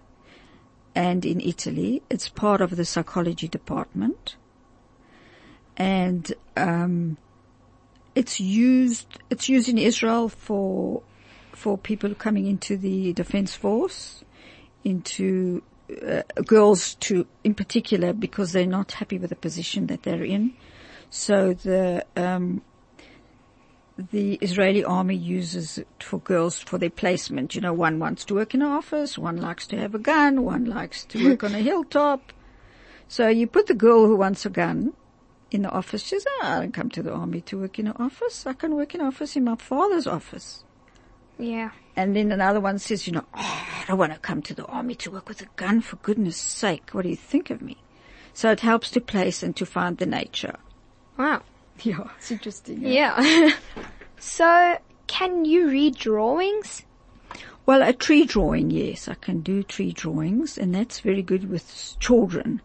and 0.95 1.25
in 1.25 1.39
Italy. 1.41 2.01
It's 2.09 2.29
part 2.29 2.61
of 2.61 2.75
the 2.75 2.85
psychology 2.85 3.47
department, 3.47 4.35
and 5.77 6.31
um, 6.55 7.17
it's 8.15 8.39
used 8.39 9.19
it's 9.29 9.49
used 9.49 9.69
in 9.69 9.77
Israel 9.77 10.29
for 10.29 11.03
for 11.51 11.77
people 11.77 12.13
coming 12.15 12.47
into 12.47 12.77
the 12.77 13.13
defense 13.13 13.55
force, 13.55 14.23
into 14.83 15.61
uh, 16.05 16.23
girls 16.45 16.95
to, 16.95 17.27
in 17.43 17.53
particular, 17.53 18.13
because 18.13 18.51
they're 18.51 18.65
not 18.65 18.93
happy 18.93 19.17
with 19.17 19.29
the 19.29 19.35
position 19.35 19.87
that 19.87 20.03
they're 20.03 20.23
in. 20.23 20.53
So 21.09 21.53
the 21.53 22.05
um, 22.15 22.63
the 23.97 24.35
Israeli 24.35 24.83
army 24.83 25.15
uses 25.15 25.77
it 25.77 25.87
for 25.99 26.19
girls 26.19 26.59
for 26.59 26.77
their 26.77 26.89
placement. 26.89 27.55
You 27.55 27.61
know, 27.61 27.73
one 27.73 27.99
wants 27.99 28.25
to 28.25 28.35
work 28.35 28.53
in 28.53 28.61
an 28.61 28.71
office, 28.71 29.17
one 29.17 29.37
likes 29.37 29.67
to 29.67 29.77
have 29.77 29.93
a 29.93 29.99
gun, 29.99 30.43
one 30.43 30.65
likes 30.65 31.05
to 31.05 31.29
work 31.29 31.43
on 31.43 31.53
a 31.53 31.59
hilltop. 31.69 32.33
So 33.07 33.27
you 33.27 33.45
put 33.45 33.67
the 33.67 33.73
girl 33.73 34.07
who 34.07 34.15
wants 34.15 34.45
a 34.45 34.49
gun 34.49 34.93
in 35.51 35.61
the 35.61 35.69
office. 35.69 36.03
She 36.03 36.15
says, 36.15 36.25
oh, 36.27 36.39
I 36.43 36.59
don't 36.61 36.73
come 36.73 36.89
to 36.89 37.03
the 37.03 37.13
army 37.13 37.41
to 37.41 37.59
work 37.59 37.77
in 37.77 37.87
an 37.87 37.95
office. 37.97 38.47
I 38.47 38.53
can 38.53 38.75
work 38.75 38.95
in 38.95 39.01
an 39.01 39.07
office 39.07 39.35
in 39.35 39.43
my 39.43 39.55
father's 39.55 40.07
office. 40.07 40.63
Yeah. 41.37 41.71
And 41.95 42.15
then 42.15 42.31
another 42.31 42.59
one 42.59 42.79
says, 42.79 43.05
you 43.05 43.13
know, 43.13 43.25
oh, 43.35 43.67
I 43.81 43.85
don't 43.87 43.99
want 43.99 44.13
to 44.13 44.19
come 44.19 44.41
to 44.43 44.55
the 44.55 44.65
army 44.65 44.95
to 44.95 45.11
work 45.11 45.29
with 45.29 45.41
a 45.41 45.47
gun 45.55 45.81
for 45.81 45.97
goodness 45.97 46.37
sake. 46.37 46.89
What 46.91 47.03
do 47.03 47.09
you 47.09 47.15
think 47.15 47.49
of 47.49 47.61
me? 47.61 47.77
So 48.33 48.51
it 48.51 48.61
helps 48.61 48.89
to 48.91 49.01
place 49.01 49.43
and 49.43 49.55
to 49.57 49.65
find 49.65 49.97
the 49.97 50.07
nature. 50.07 50.55
Wow. 51.17 51.43
Yeah, 51.81 52.07
it's 52.17 52.31
interesting. 52.31 52.81
Yeah. 52.81 53.51
so, 54.19 54.77
can 55.07 55.45
you 55.45 55.69
read 55.69 55.95
drawings? 55.95 56.83
Well, 57.65 57.81
a 57.81 57.93
tree 57.93 58.25
drawing, 58.25 58.71
yes, 58.71 59.07
I 59.07 59.13
can 59.13 59.39
do 59.39 59.63
tree 59.63 59.93
drawings 59.93 60.57
and 60.57 60.75
that's 60.75 60.99
very 60.99 61.21
good 61.21 61.49
with 61.49 61.95
children, 61.99 62.61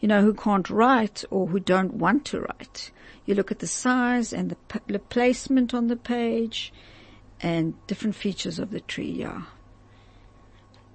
you 0.00 0.08
know, 0.08 0.20
who 0.20 0.34
can't 0.34 0.68
write 0.68 1.24
or 1.30 1.46
who 1.46 1.58
don't 1.58 1.94
want 1.94 2.26
to 2.26 2.40
write. 2.40 2.90
You 3.24 3.34
look 3.34 3.50
at 3.50 3.60
the 3.60 3.66
size 3.66 4.32
and 4.32 4.50
the, 4.50 4.56
p- 4.56 4.80
the 4.86 4.98
placement 4.98 5.72
on 5.72 5.86
the 5.86 5.96
page 5.96 6.72
and 7.40 7.74
different 7.86 8.14
features 8.14 8.58
of 8.58 8.70
the 8.70 8.80
tree, 8.80 9.10
yeah. 9.10 9.42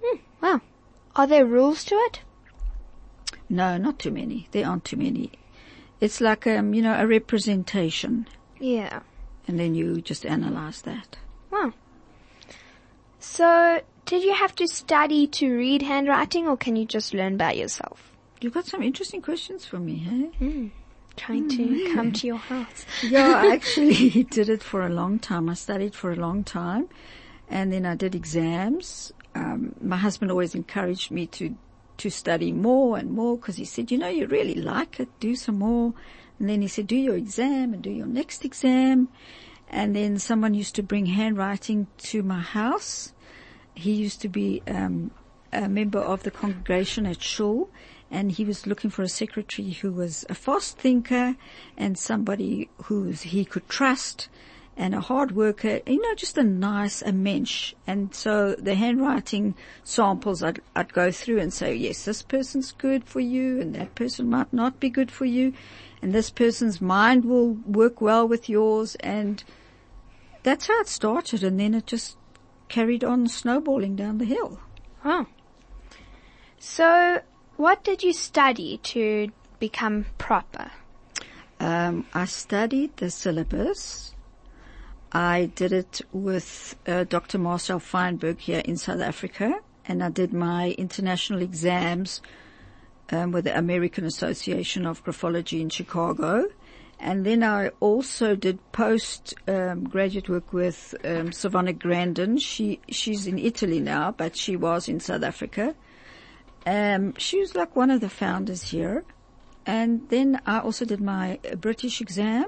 Hmm, 0.04 0.18
wow. 0.40 0.62
Are 1.16 1.26
there 1.26 1.46
rules 1.46 1.84
to 1.86 1.96
it? 1.96 2.22
No, 3.50 3.78
not 3.78 3.98
too 3.98 4.12
many. 4.12 4.48
There 4.52 4.68
aren't 4.68 4.86
too 4.86 4.98
many. 4.98 5.32
It's 6.00 6.22
like, 6.22 6.46
um, 6.48 6.74
you 6.74 6.82
know, 6.82 6.94
a 6.94 7.08
representation 7.08 8.28
Yeah. 8.60 9.02
and 9.48 9.60
then 9.60 9.74
you 9.76 10.02
just 10.02 10.26
analyze 10.26 10.82
that. 10.84 11.18
Wow. 11.52 11.74
So, 13.20 13.82
did 14.06 14.24
you 14.24 14.34
have 14.34 14.56
to 14.56 14.68
study 14.68 15.28
to 15.28 15.50
read 15.58 15.82
handwriting 15.82 16.48
or 16.48 16.56
can 16.58 16.76
you 16.76 16.86
just 16.86 17.14
learn 17.14 17.38
by 17.38 17.54
yourself? 17.54 18.12
You've 18.42 18.54
got 18.54 18.66
some 18.68 18.84
interesting 18.84 19.22
questions 19.22 19.66
for 19.66 19.80
me, 19.80 19.96
hey? 20.40 20.72
Trying 21.16 21.50
to 21.50 21.92
come 21.94 22.12
to 22.12 22.28
your 22.28 22.38
house. 22.38 22.86
Yeah, 23.02 23.34
I 23.36 23.54
actually 23.54 24.24
did 24.30 24.50
it 24.50 24.62
for 24.62 24.82
a 24.86 24.90
long 24.90 25.18
time. 25.20 25.50
I 25.50 25.56
studied 25.56 25.96
for 25.96 26.12
a 26.12 26.16
long 26.16 26.44
time 26.44 26.88
and 27.50 27.74
then 27.74 27.86
I 27.86 27.96
did 27.96 28.14
exams. 28.14 29.12
Um, 29.34 29.76
my 29.82 29.98
husband 29.98 30.30
always 30.32 30.54
encouraged 30.54 31.10
me 31.12 31.26
to, 31.28 31.56
to 31.98 32.10
study 32.10 32.52
more 32.52 32.98
and 32.98 33.12
more 33.12 33.38
because 33.38 33.58
he 33.58 33.66
said, 33.66 33.92
you 33.92 33.98
know, 33.98 34.08
you 34.08 34.28
really 34.28 34.56
like 34.56 35.00
it, 35.00 35.10
do 35.20 35.36
some 35.36 35.60
more. 35.60 35.94
And 36.40 36.50
then 36.50 36.62
he 36.62 36.68
said, 36.68 36.88
do 36.88 36.96
your 36.96 37.16
exam 37.16 37.74
and 37.74 37.82
do 37.82 37.90
your 37.90 38.06
next 38.06 38.46
exam. 38.46 39.10
And 39.70 39.96
then 39.96 40.20
someone 40.20 40.54
used 40.54 40.76
to 40.76 40.84
bring 40.84 41.08
handwriting 41.08 41.88
to 41.98 42.24
my 42.24 42.40
house. 42.40 43.14
He 43.74 43.94
used 43.94 44.22
to 44.22 44.30
be, 44.30 44.62
um, 44.68 45.12
a 45.54 45.68
member 45.68 46.00
of 46.00 46.24
the 46.24 46.32
congregation 46.32 47.06
at 47.06 47.22
Shul 47.22 47.70
and 48.10 48.32
he 48.32 48.46
was 48.46 48.68
looking 48.68 48.90
for 48.90 49.02
a 49.02 49.10
secretary 49.10 49.72
who 49.72 49.92
was 49.92 50.26
a 50.30 50.36
fast 50.36 50.78
thinker 50.78 51.36
and 51.78 51.98
somebody 51.98 52.70
who 52.84 53.06
he 53.10 53.44
could 53.44 53.68
trust 53.68 54.30
and 54.78 54.94
a 54.94 55.02
hard 55.02 55.32
worker, 55.32 55.82
you 55.88 56.00
know, 56.00 56.14
just 56.14 56.38
a 56.38 56.44
nice, 56.44 57.02
a 57.02 57.12
mensch. 57.12 57.74
And 57.88 58.14
so 58.14 58.56
the 58.56 58.76
handwriting 58.76 59.56
samples 59.84 60.44
I'd, 60.44 60.62
I'd 60.76 60.94
go 60.94 61.12
through 61.12 61.40
and 61.40 61.52
say, 61.52 61.74
yes, 61.74 62.06
this 62.06 62.22
person's 62.22 62.72
good 62.72 63.04
for 63.04 63.20
you 63.20 63.60
and 63.60 63.74
that 63.74 63.96
person 63.96 64.30
might 64.30 64.54
not 64.54 64.80
be 64.80 64.90
good 64.90 65.10
for 65.10 65.26
you. 65.26 65.54
And 66.02 66.14
this 66.14 66.30
person's 66.30 66.80
mind 66.80 67.26
will 67.26 67.54
work 67.66 68.02
well 68.02 68.28
with 68.28 68.48
yours. 68.48 68.96
And 69.00 69.44
that's 70.44 70.68
how 70.68 70.80
it 70.80 70.88
started. 70.88 71.44
And 71.44 71.60
then 71.60 71.74
it 71.74 71.88
just 71.88 72.16
carried 72.70 73.04
on 73.04 73.28
snowballing 73.28 73.96
down 73.96 74.20
the 74.20 74.26
hill. 74.26 74.60
Wow. 75.04 75.26
So, 76.60 77.22
what 77.56 77.84
did 77.84 78.04
you 78.04 78.14
study 78.14 78.78
to 78.84 79.30
become 79.58 80.06
proper? 80.20 80.70
Um, 81.60 82.06
I 82.14 82.26
studied 82.26 82.98
the 82.98 83.10
syllabus. 83.10 84.14
I 85.12 85.52
did 85.56 85.72
it 85.72 86.02
with 86.12 86.76
uh, 86.86 87.06
Dr. 87.06 87.38
Marcel 87.38 87.80
Feinberg 87.80 88.40
here 88.40 88.62
in 88.66 88.78
South 88.78 89.02
Africa, 89.02 89.60
and 89.86 90.04
I 90.04 90.10
did 90.10 90.34
my 90.34 90.72
international 90.72 91.42
exams 91.42 92.22
um, 93.12 93.32
with 93.32 93.46
the 93.46 93.58
American 93.58 94.06
Association 94.06 94.86
of 94.86 95.04
Graphology 95.04 95.62
in 95.62 95.70
Chicago. 95.70 96.50
And 97.00 97.26
then 97.26 97.44
I 97.44 97.70
also 97.80 98.36
did 98.36 98.60
post 98.72 99.36
um, 99.48 99.84
graduate 99.84 100.30
work 100.30 100.52
with 100.52 100.96
um, 101.06 101.32
Savannah 101.32 101.74
Grandin. 101.74 102.38
She 102.38 102.80
she's 102.90 103.28
in 103.28 103.38
Italy 103.38 103.80
now, 103.80 104.12
but 104.12 104.36
she 104.36 104.56
was 104.56 104.90
in 104.90 105.00
South 105.00 105.24
Africa. 105.24 105.76
Um, 106.66 107.14
she 107.18 107.40
was 107.40 107.56
like 107.56 107.76
one 107.76 107.92
of 107.92 108.02
the 108.02 108.10
founders 108.10 108.64
here. 108.64 109.06
And 109.66 110.10
then 110.10 110.42
I 110.46 110.60
also 110.60 110.86
did 110.86 111.00
my 111.00 111.40
uh, 111.50 111.56
British 111.56 112.02
exam 112.02 112.46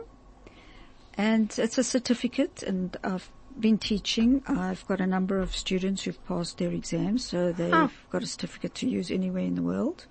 and 1.20 1.54
it's 1.60 1.78
a 1.78 1.84
certificate 1.84 2.64
and 2.64 2.96
I've 3.04 3.30
been 3.60 3.78
teaching. 3.78 4.42
I've 4.48 4.88
got 4.88 5.02
a 5.02 5.06
number 5.08 5.40
of 5.40 5.54
students 5.54 6.04
who've 6.04 6.24
passed 6.26 6.58
their 6.60 6.72
exams, 6.72 7.26
so 7.26 7.52
they've 7.52 7.74
Oh. 7.74 7.92
got 8.10 8.24
a 8.24 8.28
certificate 8.28 8.74
to 8.76 8.88
use 8.90 9.12
anywhere 9.12 9.44
in 9.44 9.56
the 9.56 9.62
world, 9.62 10.06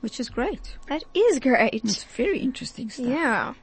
which 0.00 0.18
is 0.18 0.30
great. 0.30 0.76
That 0.88 1.04
is 1.14 1.38
great. 1.38 1.74
It's 1.74 2.02
very 2.04 2.38
interesting 2.40 2.88
stuff. 2.88 3.06
Yeah. 3.06 3.54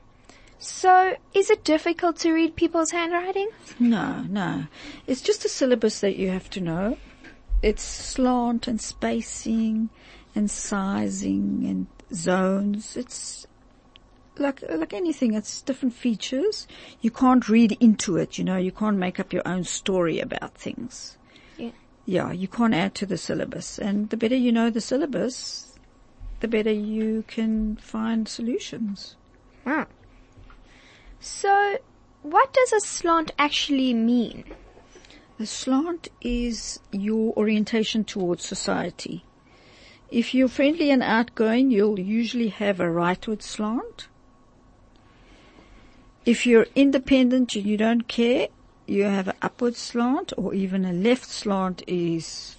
So, 0.59 1.15
is 1.33 1.49
it 1.49 1.63
difficult 1.63 2.17
to 2.19 2.31
read 2.31 2.55
people's 2.55 2.91
handwriting? 2.91 3.49
No, 3.79 4.21
no. 4.29 4.67
It's 5.07 5.21
just 5.21 5.43
a 5.43 5.49
syllabus 5.49 5.99
that 6.01 6.15
you 6.17 6.29
have 6.29 6.49
to 6.51 6.61
know. 6.61 6.97
It's 7.63 7.83
slant 7.83 8.67
and 8.67 8.79
spacing 8.79 9.89
and 10.35 10.49
sizing 10.51 11.65
and 11.65 11.87
zones. 12.13 12.95
It's 12.95 13.47
like, 14.37 14.63
like 14.69 14.93
anything, 14.93 15.33
it's 15.33 15.61
different 15.61 15.93
features. 15.93 16.67
You 17.01 17.11
can't 17.11 17.47
read 17.49 17.77
into 17.79 18.17
it, 18.17 18.37
you 18.37 18.43
know, 18.43 18.57
you 18.57 18.71
can't 18.71 18.97
make 18.97 19.19
up 19.19 19.33
your 19.33 19.43
own 19.47 19.63
story 19.63 20.19
about 20.19 20.55
things. 20.55 21.17
Yeah. 21.57 21.71
Yeah, 22.05 22.31
you 22.31 22.47
can't 22.47 22.73
add 22.73 22.95
to 22.95 23.05
the 23.05 23.17
syllabus. 23.17 23.79
And 23.79 24.09
the 24.09 24.17
better 24.17 24.35
you 24.35 24.51
know 24.51 24.69
the 24.69 24.81
syllabus, 24.81 25.77
the 26.41 26.47
better 26.47 26.71
you 26.71 27.23
can 27.27 27.77
find 27.77 28.27
solutions. 28.27 29.15
Wow. 29.65 29.87
So, 31.19 31.77
what 32.21 32.53
does 32.53 32.73
a 32.73 32.79
slant 32.81 33.31
actually 33.39 33.93
mean? 33.93 34.43
The 35.37 35.45
slant 35.45 36.09
is 36.21 36.79
your 36.91 37.33
orientation 37.35 38.03
towards 38.05 38.45
society. 38.45 39.25
if 40.09 40.33
you're 40.33 40.47
friendly 40.47 40.91
and 40.91 41.03
outgoing, 41.03 41.71
you'll 41.71 41.99
usually 41.99 42.49
have 42.49 42.79
a 42.79 42.85
rightward 42.85 43.41
slant. 43.41 44.07
If 46.25 46.45
you're 46.45 46.67
independent 46.75 47.55
and 47.55 47.65
you 47.65 47.77
don't 47.77 48.07
care, 48.07 48.47
you 48.87 49.03
have 49.03 49.27
an 49.27 49.35
upward 49.41 49.75
slant 49.75 50.33
or 50.37 50.53
even 50.53 50.83
a 50.85 50.93
left 50.93 51.29
slant 51.29 51.83
is 51.85 52.55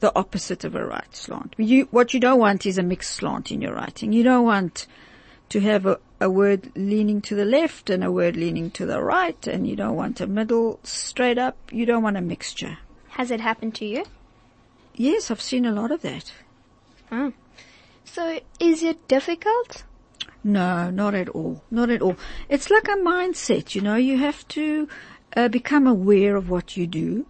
the 0.00 0.14
opposite 0.16 0.64
of 0.64 0.74
a 0.74 0.84
right 0.84 1.14
slant. 1.14 1.54
You, 1.58 1.88
what 1.90 2.14
you 2.14 2.20
don't 2.20 2.38
want 2.38 2.64
is 2.64 2.78
a 2.78 2.82
mixed 2.82 3.12
slant 3.12 3.52
in 3.52 3.60
your 3.60 3.74
writing. 3.74 4.12
You 4.12 4.22
don't 4.22 4.44
want 4.44 4.86
to 5.50 5.60
have 5.60 5.84
a, 5.84 5.98
a 6.20 6.30
word 6.30 6.72
leaning 6.74 7.20
to 7.22 7.34
the 7.34 7.44
left 7.44 7.90
and 7.90 8.02
a 8.02 8.10
word 8.10 8.36
leaning 8.36 8.70
to 8.70 8.86
the 8.86 9.02
right 9.02 9.46
and 9.46 9.66
you 9.68 9.76
don't 9.76 9.96
want 9.96 10.20
a 10.20 10.26
middle 10.26 10.80
straight 10.82 11.38
up. 11.38 11.56
You 11.70 11.84
don't 11.84 12.02
want 12.02 12.16
a 12.16 12.22
mixture. 12.22 12.78
Has 13.10 13.30
it 13.30 13.40
happened 13.40 13.74
to 13.76 13.84
you? 13.84 14.04
Yes, 14.94 15.30
I've 15.30 15.42
seen 15.42 15.66
a 15.66 15.72
lot 15.72 15.90
of 15.90 16.02
that. 16.02 16.32
Oh. 17.12 17.32
So 18.04 18.40
is 18.58 18.82
it 18.82 19.06
difficult? 19.06 19.84
No, 20.42 20.90
not 20.90 21.14
at 21.14 21.28
all. 21.28 21.62
Not 21.70 21.90
at 21.90 22.02
all. 22.02 22.16
It's 22.48 22.70
like 22.70 22.88
a 22.88 22.96
mindset, 22.96 23.74
you 23.74 23.80
know, 23.80 23.96
you 23.96 24.18
have 24.18 24.46
to 24.48 24.88
uh, 25.36 25.48
become 25.48 25.86
aware 25.86 26.36
of 26.36 26.48
what 26.48 26.76
you 26.76 26.86
do. 26.86 27.26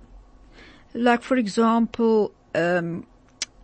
Like 0.95 1.23
for 1.23 1.37
example, 1.37 2.33
um, 2.55 3.07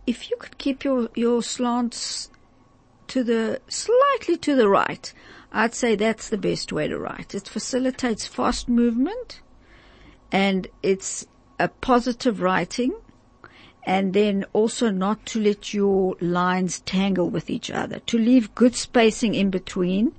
if 0.05 0.29
you 0.29 0.37
could 0.37 0.57
keep 0.57 0.83
your, 0.83 1.09
your 1.15 1.41
slants 1.43 2.29
to 3.07 3.23
the, 3.23 3.61
slightly 3.67 4.37
to 4.37 4.55
the 4.55 4.69
right, 4.69 5.13
I'd 5.51 5.73
say 5.73 5.95
that's 5.95 6.29
the 6.29 6.37
best 6.37 6.73
way 6.73 6.87
to 6.87 6.97
write. 6.97 7.33
It 7.33 7.47
facilitates 7.47 8.27
fast 8.27 8.67
movement 8.67 9.41
and 10.31 10.67
it's 10.83 11.25
a 11.59 11.69
positive 11.69 12.41
writing 12.41 12.93
and 13.87 14.13
then 14.13 14.43
also 14.51 14.91
not 14.91 15.25
to 15.25 15.39
let 15.39 15.73
your 15.73 16.17
lines 16.19 16.81
tangle 16.81 17.29
with 17.29 17.49
each 17.49 17.71
other, 17.71 17.99
to 17.99 18.17
leave 18.17 18.53
good 18.53 18.75
spacing 18.75 19.33
in 19.33 19.49
between. 19.49 20.13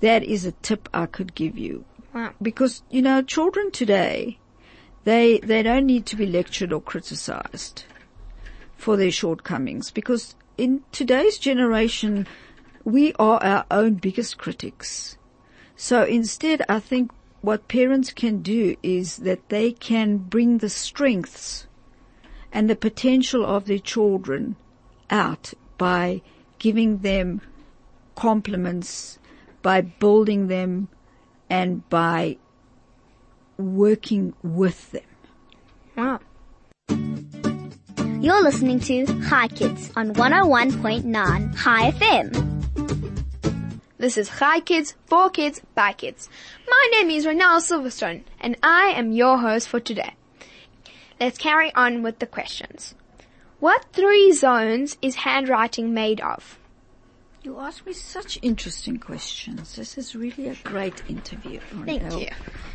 That 0.00 0.22
is 0.22 0.44
a 0.44 0.52
tip 0.52 0.90
I 0.92 1.06
could 1.06 1.34
give 1.34 1.56
you. 1.56 1.86
Wow. 2.12 2.34
Because, 2.42 2.82
you 2.90 3.00
know, 3.00 3.22
children 3.22 3.70
today, 3.70 4.38
they, 5.04 5.38
they 5.38 5.62
don't 5.62 5.86
need 5.86 6.04
to 6.06 6.16
be 6.16 6.26
lectured 6.26 6.74
or 6.74 6.82
criticized 6.82 7.84
for 8.76 8.98
their 8.98 9.10
shortcomings 9.10 9.90
because 9.90 10.34
in 10.58 10.82
today's 10.92 11.38
generation, 11.38 12.26
we 12.84 13.14
are 13.14 13.42
our 13.42 13.64
own 13.70 13.94
biggest 13.94 14.36
critics. 14.36 15.16
So 15.74 16.04
instead, 16.04 16.62
I 16.68 16.80
think 16.80 17.12
what 17.40 17.66
parents 17.66 18.12
can 18.12 18.42
do 18.42 18.76
is 18.82 19.16
that 19.18 19.48
they 19.48 19.72
can 19.72 20.18
bring 20.18 20.58
the 20.58 20.68
strengths 20.68 21.66
and 22.54 22.70
the 22.70 22.76
potential 22.76 23.44
of 23.44 23.66
their 23.66 23.80
children 23.80 24.54
out 25.10 25.52
by 25.76 26.22
giving 26.60 26.98
them 26.98 27.42
compliments, 28.14 29.18
by 29.60 29.80
building 29.80 30.46
them, 30.46 30.88
and 31.50 31.86
by 31.90 32.38
working 33.58 34.32
with 34.42 34.92
them. 34.92 35.02
Wow. 35.96 36.20
You're 38.20 38.42
listening 38.42 38.80
to 38.80 39.04
Hi 39.24 39.48
Kids 39.48 39.90
on 39.96 40.14
101.9 40.14 41.54
Hi 41.56 41.90
FM. 41.90 42.54
This 43.98 44.16
is 44.16 44.28
Hi 44.28 44.60
Kids, 44.60 44.94
for 45.06 45.28
kids, 45.28 45.60
by 45.74 45.92
kids. 45.92 46.28
My 46.68 46.88
name 46.92 47.10
is 47.10 47.26
Renelle 47.26 47.60
Silverstone 47.60 48.22
and 48.40 48.56
I 48.62 48.94
am 48.96 49.12
your 49.12 49.38
host 49.38 49.68
for 49.68 49.80
today. 49.80 50.14
Let's 51.20 51.38
carry 51.38 51.72
on 51.74 52.02
with 52.02 52.18
the 52.18 52.26
questions. 52.26 52.94
What 53.60 53.86
three 53.92 54.32
zones 54.32 54.96
is 55.00 55.14
handwriting 55.14 55.94
made 55.94 56.20
of? 56.20 56.58
You 57.42 57.58
ask 57.58 57.86
me 57.86 57.92
such 57.92 58.38
interesting 58.42 58.98
questions. 58.98 59.76
This 59.76 59.96
is 59.98 60.16
really 60.16 60.48
a 60.48 60.54
great 60.64 61.02
interview. 61.08 61.60
Thank 61.84 62.02
Ariel. 62.02 62.20
you. 62.20 62.28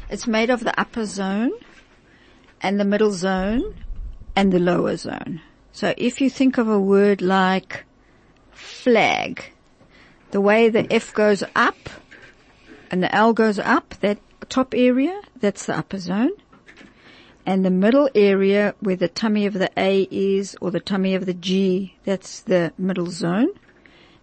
It's 0.10 0.28
made 0.28 0.49
of 0.49 0.63
the 0.63 0.80
upper 0.80 1.06
zone 1.06 1.52
and 2.62 2.80
the 2.80 2.86
middle 2.86 3.12
zone 3.12 3.75
and 4.36 4.52
the 4.52 4.60
lower 4.60 4.95
zone. 4.95 5.41
So 5.71 5.93
if 5.97 6.21
you 6.21 6.30
think 6.30 6.58
of 6.58 6.67
a 6.67 6.80
word 6.80 7.21
like 7.21 7.84
flag, 8.52 9.52
the 10.32 10.41
way 10.41 10.69
the 10.69 10.91
F 10.91 11.13
goes 11.13 11.43
up 11.56 11.89
and 12.91 13.04
the 13.04 13.13
L 13.13 13.34
goes 13.34 13.60
up, 13.60 13.95
that 14.02 14.19
top 14.49 14.73
area, 14.75 15.19
that's 15.39 15.65
the 15.65 15.78
upper 15.78 15.97
zone. 15.97 16.32
And 17.50 17.66
the 17.66 17.72
middle 17.72 18.12
area 18.14 18.76
where 18.80 18.96
the 18.96 19.08
tummy 19.08 19.48
of 19.48 19.56
the 19.56 19.72
A 19.76 20.08
is 20.12 20.56
or 20.62 20.70
the 20.70 20.80
tummy 20.80 21.16
of 21.16 21.26
the 21.26 21.34
G, 21.34 21.96
that's 22.04 22.42
the 22.42 22.74
middle 22.78 23.08
zone. 23.08 23.50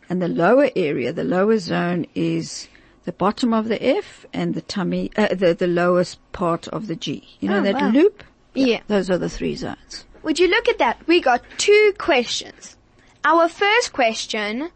And 0.09 0.23
the 0.23 0.29
lower 0.29 0.71
area, 0.77 1.13
the 1.13 1.25
lower 1.25 1.59
zone 1.59 2.07
is 2.15 2.69
the 3.05 3.11
bottom 3.11 3.53
of 3.53 3.67
the 3.67 3.85
F 3.85 4.27
and 4.33 4.55
the 4.55 4.63
tummy, 4.63 5.11
uh, 5.17 5.35
the, 5.35 5.55
the 5.55 5.67
lowest 5.67 6.21
part 6.31 6.69
of 6.69 6.87
the 6.87 6.95
G. 6.95 7.27
You 7.41 7.49
know 7.49 7.59
Oh, 7.59 7.63
that 7.63 7.75
wow. 7.75 7.91
loop? 7.91 8.23
Yeah. 8.55 8.83
Those 8.87 9.11
are 9.11 9.19
the 9.19 9.29
three 9.29 9.57
zones. 9.57 10.05
Would 10.23 10.39
you 10.39 10.47
look 10.47 10.69
at 10.69 10.79
that? 10.79 11.05
We 11.09 11.21
got 11.21 11.43
two 11.59 11.95
questions. 11.99 12.77
Our 13.25 13.49
first 13.49 13.93
question 13.93 14.71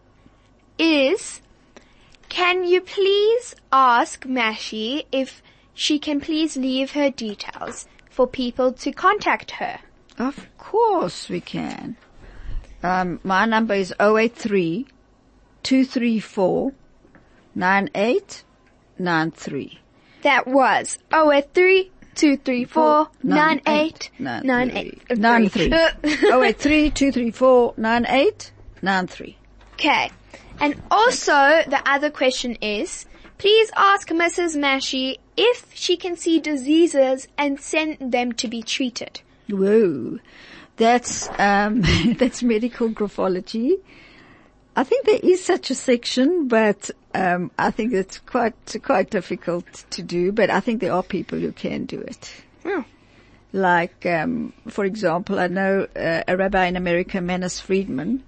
is, 0.76 1.40
can 2.28 2.64
you 2.64 2.80
please 2.80 3.54
ask 3.70 4.24
Mashi 4.24 5.04
if 5.12 5.40
she 5.72 6.00
can 6.00 6.20
please 6.20 6.56
leave 6.56 6.90
her 6.92 7.10
details 7.10 7.86
for 8.20 8.26
people 8.26 8.70
to 8.70 8.92
contact 8.92 9.52
her? 9.52 9.80
Of 10.18 10.46
course 10.58 11.30
we 11.30 11.40
can. 11.40 11.96
Um, 12.82 13.18
my 13.24 13.46
number 13.46 13.72
is 13.72 13.94
083 13.98 14.86
234 15.62 16.72
9893. 17.54 19.78
That 20.20 20.46
was 20.46 20.98
083 21.10 21.90
234 22.14 23.08
9893. 23.22 25.16
93. 25.16 25.72
083 26.30 26.90
234 26.90 27.74
9893. 27.78 29.38
Okay. 29.72 30.10
And 30.60 30.82
also, 30.90 31.32
the 31.32 31.80
other 31.86 32.10
question 32.10 32.58
is, 32.60 33.06
please 33.40 33.70
ask 33.74 34.10
Mrs. 34.10 34.54
Mashi 34.54 35.16
if 35.34 35.72
she 35.72 35.96
can 35.96 36.14
see 36.14 36.40
diseases 36.40 37.26
and 37.38 37.58
send 37.58 38.12
them 38.12 38.32
to 38.32 38.46
be 38.46 38.62
treated. 38.62 39.22
Whoa. 39.48 40.18
That's, 40.76 41.26
um, 41.38 41.80
that's 42.18 42.42
medical 42.42 42.90
graphology. 42.90 43.80
I 44.76 44.84
think 44.84 45.06
there 45.06 45.20
is 45.22 45.42
such 45.42 45.70
a 45.70 45.74
section, 45.74 46.48
but, 46.48 46.90
um, 47.14 47.50
I 47.58 47.70
think 47.70 47.94
it's 47.94 48.18
quite, 48.18 48.54
quite 48.82 49.08
difficult 49.08 49.86
to 49.88 50.02
do, 50.02 50.32
but 50.32 50.50
I 50.50 50.60
think 50.60 50.82
there 50.82 50.92
are 50.92 51.02
people 51.02 51.38
who 51.38 51.52
can 51.52 51.86
do 51.86 51.98
it. 51.98 52.30
Oh. 52.66 52.84
Like, 53.54 54.04
um, 54.04 54.52
for 54.68 54.84
example, 54.84 55.40
I 55.40 55.46
know 55.46 55.86
uh, 55.96 56.22
a 56.28 56.36
rabbi 56.36 56.66
in 56.66 56.76
America, 56.76 57.22
Manis 57.22 57.58
Friedman. 57.58 58.22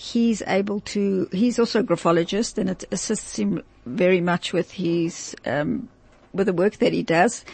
He's 0.00 0.42
able 0.46 0.78
to. 0.94 1.28
He's 1.32 1.58
also 1.58 1.80
a 1.80 1.82
graphologist, 1.82 2.56
and 2.56 2.70
it 2.70 2.84
assists 2.92 3.36
him 3.36 3.64
very 3.84 4.20
much 4.20 4.52
with 4.52 4.70
his 4.70 5.34
um, 5.44 5.88
with 6.32 6.46
the 6.46 6.52
work 6.52 6.76
that 6.76 6.92
he 6.92 7.02
does. 7.02 7.44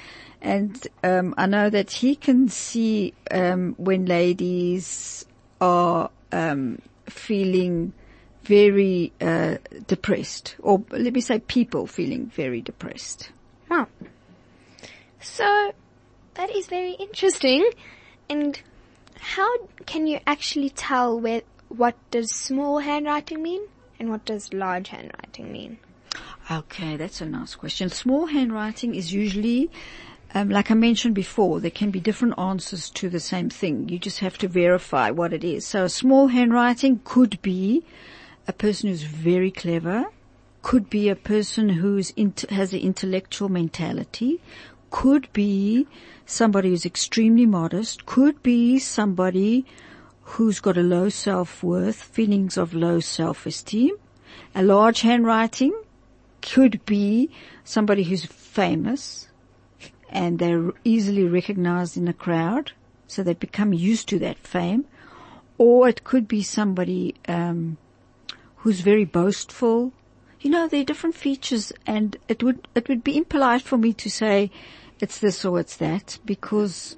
And 0.42 0.87
um, 1.02 1.35
I 1.38 1.46
know 1.46 1.70
that 1.70 1.90
he 1.90 2.14
can 2.14 2.50
see 2.50 3.14
um, 3.30 3.74
when 3.78 4.04
ladies 4.04 5.24
are 5.59 6.11
um, 6.33 6.83
feeling 7.07 7.94
very 8.42 9.11
uh, 9.22 9.57
depressed, 9.87 10.57
or 10.59 10.85
let 10.90 11.14
me 11.14 11.22
say, 11.22 11.38
people 11.38 11.87
feeling 11.87 12.26
very 12.26 12.61
depressed. 12.61 13.30
Wow. 13.70 13.88
So, 15.18 15.72
that 16.35 16.54
is 16.54 16.66
very 16.66 16.92
interesting. 16.92 17.66
And 18.28 18.61
how 19.18 19.48
can 19.87 20.07
you 20.07 20.20
actually 20.26 20.68
tell 20.68 21.18
where, 21.18 21.40
what 21.76 21.96
does 22.10 22.30
small 22.30 22.78
handwriting 22.78 23.42
mean 23.42 23.62
and 23.98 24.10
what 24.10 24.24
does 24.24 24.52
large 24.52 24.88
handwriting 24.88 25.52
mean? 25.52 25.78
Okay, 26.50 26.96
that's 26.96 27.20
a 27.20 27.26
nice 27.26 27.54
question. 27.54 27.88
Small 27.88 28.26
handwriting 28.26 28.94
is 28.94 29.12
usually, 29.12 29.70
um, 30.34 30.50
like 30.50 30.70
I 30.70 30.74
mentioned 30.74 31.14
before, 31.14 31.60
there 31.60 31.70
can 31.70 31.90
be 31.90 32.00
different 32.00 32.38
answers 32.38 32.90
to 32.90 33.08
the 33.08 33.20
same 33.20 33.50
thing. 33.50 33.88
You 33.88 33.98
just 33.98 34.18
have 34.20 34.37
to 34.38 34.48
verify 34.48 35.10
what 35.10 35.32
it 35.32 35.42
is. 35.42 35.66
So 35.66 35.84
a 35.84 35.88
small 35.88 36.28
handwriting 36.28 37.00
could 37.04 37.40
be 37.40 37.84
a 38.46 38.52
person 38.52 38.88
who's 38.90 39.04
very 39.04 39.50
clever, 39.50 40.04
could 40.62 40.90
be 40.90 41.08
a 41.08 41.16
person 41.16 41.68
who's 41.70 42.10
int- 42.10 42.50
has 42.50 42.72
an 42.72 42.80
intellectual 42.80 43.48
mentality, 43.48 44.40
could 44.90 45.32
be 45.32 45.87
somebody 46.26 46.70
who's 46.70 46.87
extremely 46.87 47.46
modest, 47.46 48.06
could 48.06 48.42
be 48.42 48.78
somebody 48.78 49.64
who's 50.24 50.60
got 50.60 50.76
a 50.76 50.82
low 50.82 51.08
self-worth, 51.08 52.02
feelings 52.02 52.56
of 52.56 52.74
low 52.74 53.00
self-esteem. 53.00 53.94
A 54.54 54.62
large 54.62 55.02
handwriting 55.02 55.74
could 56.42 56.84
be 56.87 57.30
somebody 57.64 58.02
who's 58.02 58.24
famous 58.24 59.28
and 60.08 60.38
they're 60.38 60.72
easily 60.84 61.24
recognized 61.24 61.96
in 61.96 62.08
a 62.08 62.12
crowd, 62.12 62.72
so 63.06 63.22
they 63.22 63.34
become 63.34 63.72
used 63.72 64.08
to 64.08 64.18
that 64.20 64.38
fame. 64.38 64.84
or 65.58 65.88
it 65.88 66.04
could 66.04 66.26
be 66.26 66.42
somebody 66.42 67.14
um, 67.28 67.76
who's 68.56 68.80
very 68.80 69.04
boastful. 69.04 69.92
You 70.40 70.50
know, 70.50 70.68
there 70.68 70.80
are 70.80 70.84
different 70.84 71.14
features, 71.14 71.72
and 71.87 72.16
it 72.28 72.42
would 72.42 72.66
it 72.74 72.88
would 72.88 73.02
be 73.04 73.16
impolite 73.16 73.62
for 73.62 73.78
me 73.78 73.92
to 73.94 74.10
say 74.10 74.50
it's 75.00 75.18
this 75.18 75.44
or 75.44 75.60
it's 75.60 75.76
that 75.76 76.18
because, 76.24 76.96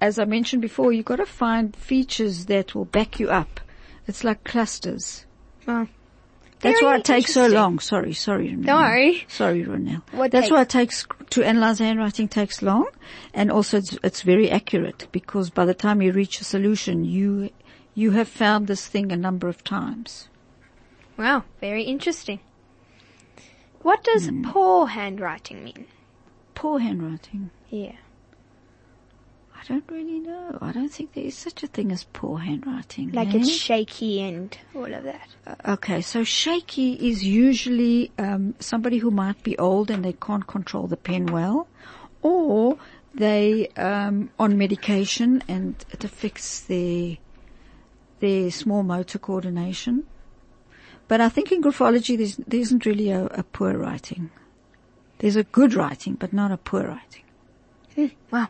as 0.00 0.18
I 0.18 0.24
mentioned 0.24 0.62
before, 0.62 0.92
you've 0.92 1.04
got 1.06 1.16
to 1.16 1.26
find 1.26 1.74
features 1.74 2.46
that 2.46 2.74
will 2.74 2.84
back 2.84 3.18
you 3.20 3.30
up. 3.30 3.60
It's 4.06 4.24
like 4.24 4.44
clusters. 4.44 5.26
Well, 5.66 5.88
That's 6.60 6.82
why 6.82 6.96
it 6.96 7.04
takes 7.04 7.34
so 7.34 7.46
long. 7.46 7.78
Sorry, 7.78 8.12
sorry. 8.14 8.48
Ronelle. 8.50 8.64
Don't 8.66 8.80
worry. 8.82 9.24
Sorry, 9.28 9.64
Ronelle. 9.64 10.02
What 10.12 10.30
That's 10.32 10.46
takes- 10.46 10.52
why 10.52 10.62
it 10.62 10.68
takes 10.68 11.06
to 11.30 11.44
analyze 11.44 11.78
handwriting 11.78 12.26
takes 12.28 12.62
long, 12.62 12.86
and 13.34 13.50
also 13.50 13.78
it's, 13.78 13.98
it's 14.02 14.22
very 14.22 14.50
accurate 14.50 15.06
because 15.12 15.50
by 15.50 15.64
the 15.64 15.74
time 15.74 16.00
you 16.02 16.12
reach 16.12 16.40
a 16.40 16.44
solution, 16.44 17.04
you 17.04 17.50
you 17.94 18.12
have 18.12 18.28
found 18.28 18.66
this 18.68 18.86
thing 18.86 19.10
a 19.12 19.16
number 19.16 19.48
of 19.48 19.62
times. 19.64 20.28
wow, 21.16 21.42
very 21.60 21.82
interesting. 21.82 22.38
What 23.82 24.02
does 24.04 24.28
Hmm. 24.28 24.42
poor 24.50 24.86
handwriting 24.86 25.64
mean? 25.64 25.86
Poor 26.54 26.78
handwriting. 26.80 27.50
Yeah. 27.70 27.92
I 29.60 29.64
don't 29.66 29.84
really 29.90 30.20
know. 30.20 30.56
I 30.60 30.72
don't 30.72 30.88
think 30.88 31.14
there 31.14 31.24
is 31.24 31.36
such 31.36 31.62
a 31.62 31.66
thing 31.66 31.90
as 31.90 32.04
poor 32.04 32.38
handwriting. 32.38 33.10
Like 33.12 33.34
eh? 33.34 33.38
it's 33.38 33.50
shaky 33.50 34.20
and 34.22 34.56
all 34.74 34.92
of 34.92 35.04
that. 35.04 35.28
Okay, 35.66 36.00
so 36.00 36.22
shaky 36.22 36.92
is 36.92 37.24
usually 37.24 38.12
um, 38.18 38.54
somebody 38.60 38.98
who 38.98 39.10
might 39.10 39.42
be 39.42 39.58
old 39.58 39.90
and 39.90 40.04
they 40.04 40.12
can't 40.12 40.46
control 40.46 40.86
the 40.86 40.96
pen 40.96 41.26
well, 41.26 41.66
or 42.22 42.78
they 43.14 43.68
um, 43.76 44.30
on 44.38 44.56
medication 44.56 45.42
and 45.48 45.84
it 45.90 46.04
affects 46.04 46.60
their 46.60 47.16
their 48.20 48.50
small 48.50 48.82
motor 48.82 49.18
coordination. 49.18 50.04
But 51.08 51.20
I 51.20 51.28
think 51.28 51.50
in 51.50 51.62
graphology 51.62 52.16
there's, 52.16 52.36
there 52.36 52.60
isn't 52.60 52.86
really 52.86 53.10
a, 53.10 53.24
a 53.26 53.42
poor 53.42 53.76
writing. 53.76 54.30
There's 55.18 55.36
a 55.36 55.42
good 55.42 55.74
writing, 55.74 56.14
but 56.14 56.32
not 56.32 56.52
a 56.52 56.56
poor 56.56 56.84
writing. 56.86 57.24
Wow. 58.30 58.48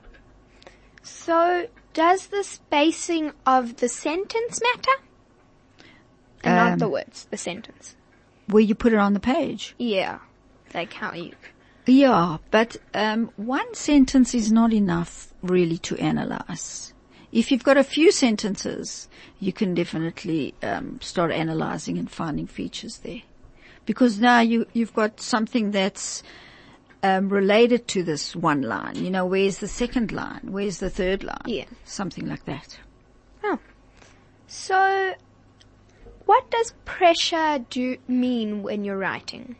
So, 1.09 1.69
does 1.95 2.27
the 2.29 2.45
spacing 2.45 3.33
of 3.47 3.77
the 3.77 3.89
sentence 3.89 4.61
matter? 4.63 5.03
And 6.45 6.57
not 6.57 6.73
Um, 6.73 6.79
the 6.79 6.89
words, 6.89 7.27
the 7.31 7.37
sentence. 7.37 7.97
Where 8.47 8.63
you 8.63 8.75
put 8.75 8.93
it 8.93 8.99
on 8.99 9.15
the 9.15 9.21
page. 9.21 9.75
Yeah. 9.79 10.19
Like 10.75 10.93
how 10.93 11.13
you. 11.15 11.33
Yeah, 11.87 12.37
but 12.51 12.77
um, 12.93 13.31
one 13.37 13.75
sentence 13.75 14.35
is 14.35 14.53
not 14.53 14.73
enough 14.75 15.33
really 15.43 15.79
to 15.79 15.97
analyze. 15.97 16.93
If 17.33 17.51
you've 17.51 17.65
got 17.65 17.79
a 17.79 17.85
few 17.85 18.13
sentences, 18.13 19.09
you 19.41 19.53
can 19.53 19.75
definitely 19.75 20.55
um, 20.63 20.99
start 21.01 21.33
analyzing 21.33 21.99
and 21.99 22.11
finding 22.11 22.47
features 22.47 22.99
there, 22.99 23.23
because 23.87 24.19
now 24.21 24.41
you 24.41 24.67
you've 24.75 24.95
got 24.95 25.21
something 25.21 25.71
that's 25.71 26.23
um, 27.03 27.29
related 27.29 27.89
to 27.89 28.03
this 28.03 28.35
one 28.35 28.63
line. 28.63 28.97
You 28.97 29.11
know, 29.11 29.27
where's 29.27 29.59
the 29.59 29.69
second 29.69 30.13
line? 30.13 30.41
Where's 30.45 30.79
the 30.79 30.91
third 30.91 31.23
line? 31.23 31.43
Yeah. 31.47 31.65
something 31.85 32.29
like 32.29 32.45
that. 32.47 32.79
Oh. 33.45 33.59
So, 34.47 35.15
what 36.27 36.51
does 36.51 36.73
pressure 36.85 37.65
do 37.71 37.97
mean 38.09 38.63
when 38.63 38.85
you're 38.85 38.99
writing? 38.99 39.57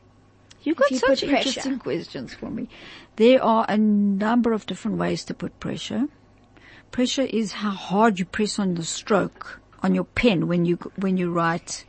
You've 0.63 0.77
got 0.77 0.91
you 0.91 0.99
such 0.99 1.23
interesting 1.23 1.79
questions 1.79 2.35
for 2.35 2.51
me. 2.51 2.69
There 3.17 3.43
are 3.43 3.65
a 3.69 3.77
number 3.77 4.53
of 4.53 4.67
different 4.67 4.99
ways 4.99 5.25
to 5.25 5.35
put 5.35 5.59
pressure. 5.61 6.07
Pressure 6.91 7.23
is 7.23 7.53
how 7.53 7.71
hard 7.71 8.19
you 8.19 8.25
press 8.25 8.59
on 8.59 8.75
the 8.75 8.85
stroke 8.85 9.61
on 9.83 9.95
your 9.95 10.05
pen 10.05 10.49
when 10.49 10.65
you 10.65 10.77
when 10.97 11.17
you 11.17 11.33
write. 11.33 11.85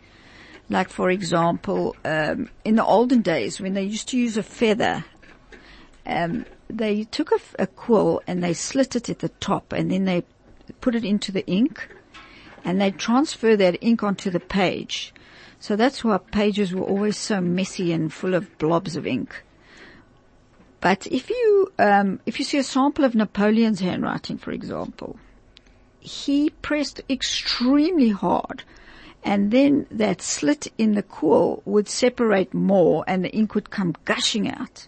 Like 0.70 0.90
for 0.90 1.10
example, 1.10 1.96
um, 2.06 2.50
in 2.64 2.76
the 2.76 2.86
olden 2.86 3.22
days 3.22 3.60
when 3.60 3.74
they 3.74 3.84
used 3.84 4.08
to 4.10 4.18
use 4.18 4.38
a 4.38 4.44
feather, 4.44 5.04
um, 6.10 6.46
they 6.68 7.04
took 7.06 7.32
a 7.58 7.68
quill 7.68 8.22
and 8.28 8.44
they 8.44 8.54
slit 8.54 8.96
it 8.96 9.10
at 9.10 9.20
the 9.20 9.30
top, 9.30 9.72
and 9.72 9.92
then 9.92 10.06
they 10.06 10.24
put 10.82 10.96
it 10.96 11.06
into 11.06 11.32
the 11.32 11.46
ink, 11.48 11.88
and 12.64 12.82
they 12.82 12.92
transfer 12.92 13.56
that 13.56 13.78
ink 13.82 14.04
onto 14.04 14.30
the 14.30 14.40
page. 14.40 15.14
So 15.60 15.76
that's 15.76 16.04
why 16.04 16.18
pages 16.18 16.74
were 16.74 16.84
always 16.84 17.18
so 17.18 17.42
messy 17.42 17.92
and 17.92 18.12
full 18.12 18.34
of 18.34 18.58
blobs 18.58 18.96
of 18.96 19.06
ink. 19.06 19.44
But 20.82 21.08
if 21.08 21.30
you 21.30 21.74
um, 21.78 22.22
if 22.26 22.40
you 22.40 22.46
see 22.46 22.58
a 22.58 22.64
sample 22.64 23.04
of 23.04 23.14
Napoleon's 23.14 23.82
handwriting, 23.82 24.38
for 24.38 24.52
example, 24.52 25.20
he 26.00 26.50
pressed 26.50 27.02
extremely 27.10 28.10
hard, 28.10 28.64
and 29.24 29.52
then 29.52 29.86
that 29.92 30.22
slit 30.22 30.72
in 30.78 30.94
the 30.94 31.04
quill 31.04 31.62
would 31.66 31.90
separate 31.90 32.54
more, 32.54 33.04
and 33.08 33.26
the 33.26 33.32
ink 33.32 33.56
would 33.56 33.70
come 33.70 33.96
gushing 34.06 34.50
out. 34.50 34.88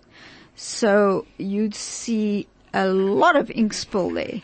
So 0.63 1.26
you'd 1.39 1.74
see 1.74 2.47
a 2.71 2.88
lot 2.88 3.36
of 3.36 3.50
ink 3.50 3.74
spill 3.74 4.12
there. 4.12 4.43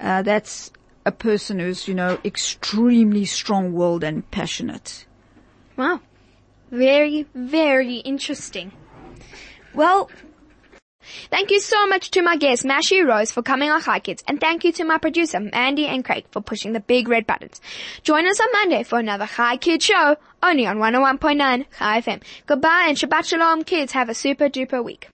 Uh, 0.00 0.22
that's 0.22 0.72
a 1.04 1.12
person 1.12 1.58
who's 1.58 1.86
you 1.86 1.94
know 1.94 2.18
extremely 2.24 3.26
strong-willed 3.26 4.02
and 4.02 4.28
passionate. 4.30 5.04
Wow. 5.76 6.00
Very, 6.70 7.26
very 7.34 7.96
interesting. 7.96 8.72
Well, 9.74 10.10
thank 11.28 11.50
you 11.50 11.60
so 11.60 11.86
much 11.86 12.10
to 12.12 12.22
my 12.22 12.36
guest, 12.38 12.64
Mashi 12.64 13.06
Rose, 13.06 13.30
for 13.30 13.42
coming 13.42 13.68
on 13.68 13.82
Hi 13.82 14.00
Kids, 14.00 14.24
and 14.26 14.40
thank 14.40 14.64
you 14.64 14.72
to 14.72 14.84
my 14.84 14.96
producer, 14.96 15.38
Mandy 15.38 15.86
and 15.86 16.02
Craig, 16.02 16.24
for 16.30 16.40
pushing 16.40 16.72
the 16.72 16.80
big 16.80 17.08
red 17.08 17.26
buttons. 17.26 17.60
Join 18.02 18.26
us 18.26 18.40
on 18.40 18.48
Monday 18.52 18.84
for 18.84 18.98
another 18.98 19.26
Hi 19.26 19.58
Kids 19.58 19.84
show, 19.84 20.16
only 20.42 20.66
on 20.66 20.78
101.9 20.78 21.66
Hi 21.76 22.00
FM. 22.00 22.22
Goodbye 22.46 22.86
and 22.88 22.96
Shabbat 22.96 23.26
Shalom, 23.26 23.64
kids. 23.64 23.92
Have 23.92 24.08
a 24.08 24.14
super 24.14 24.48
duper 24.48 24.82
week. 24.82 25.10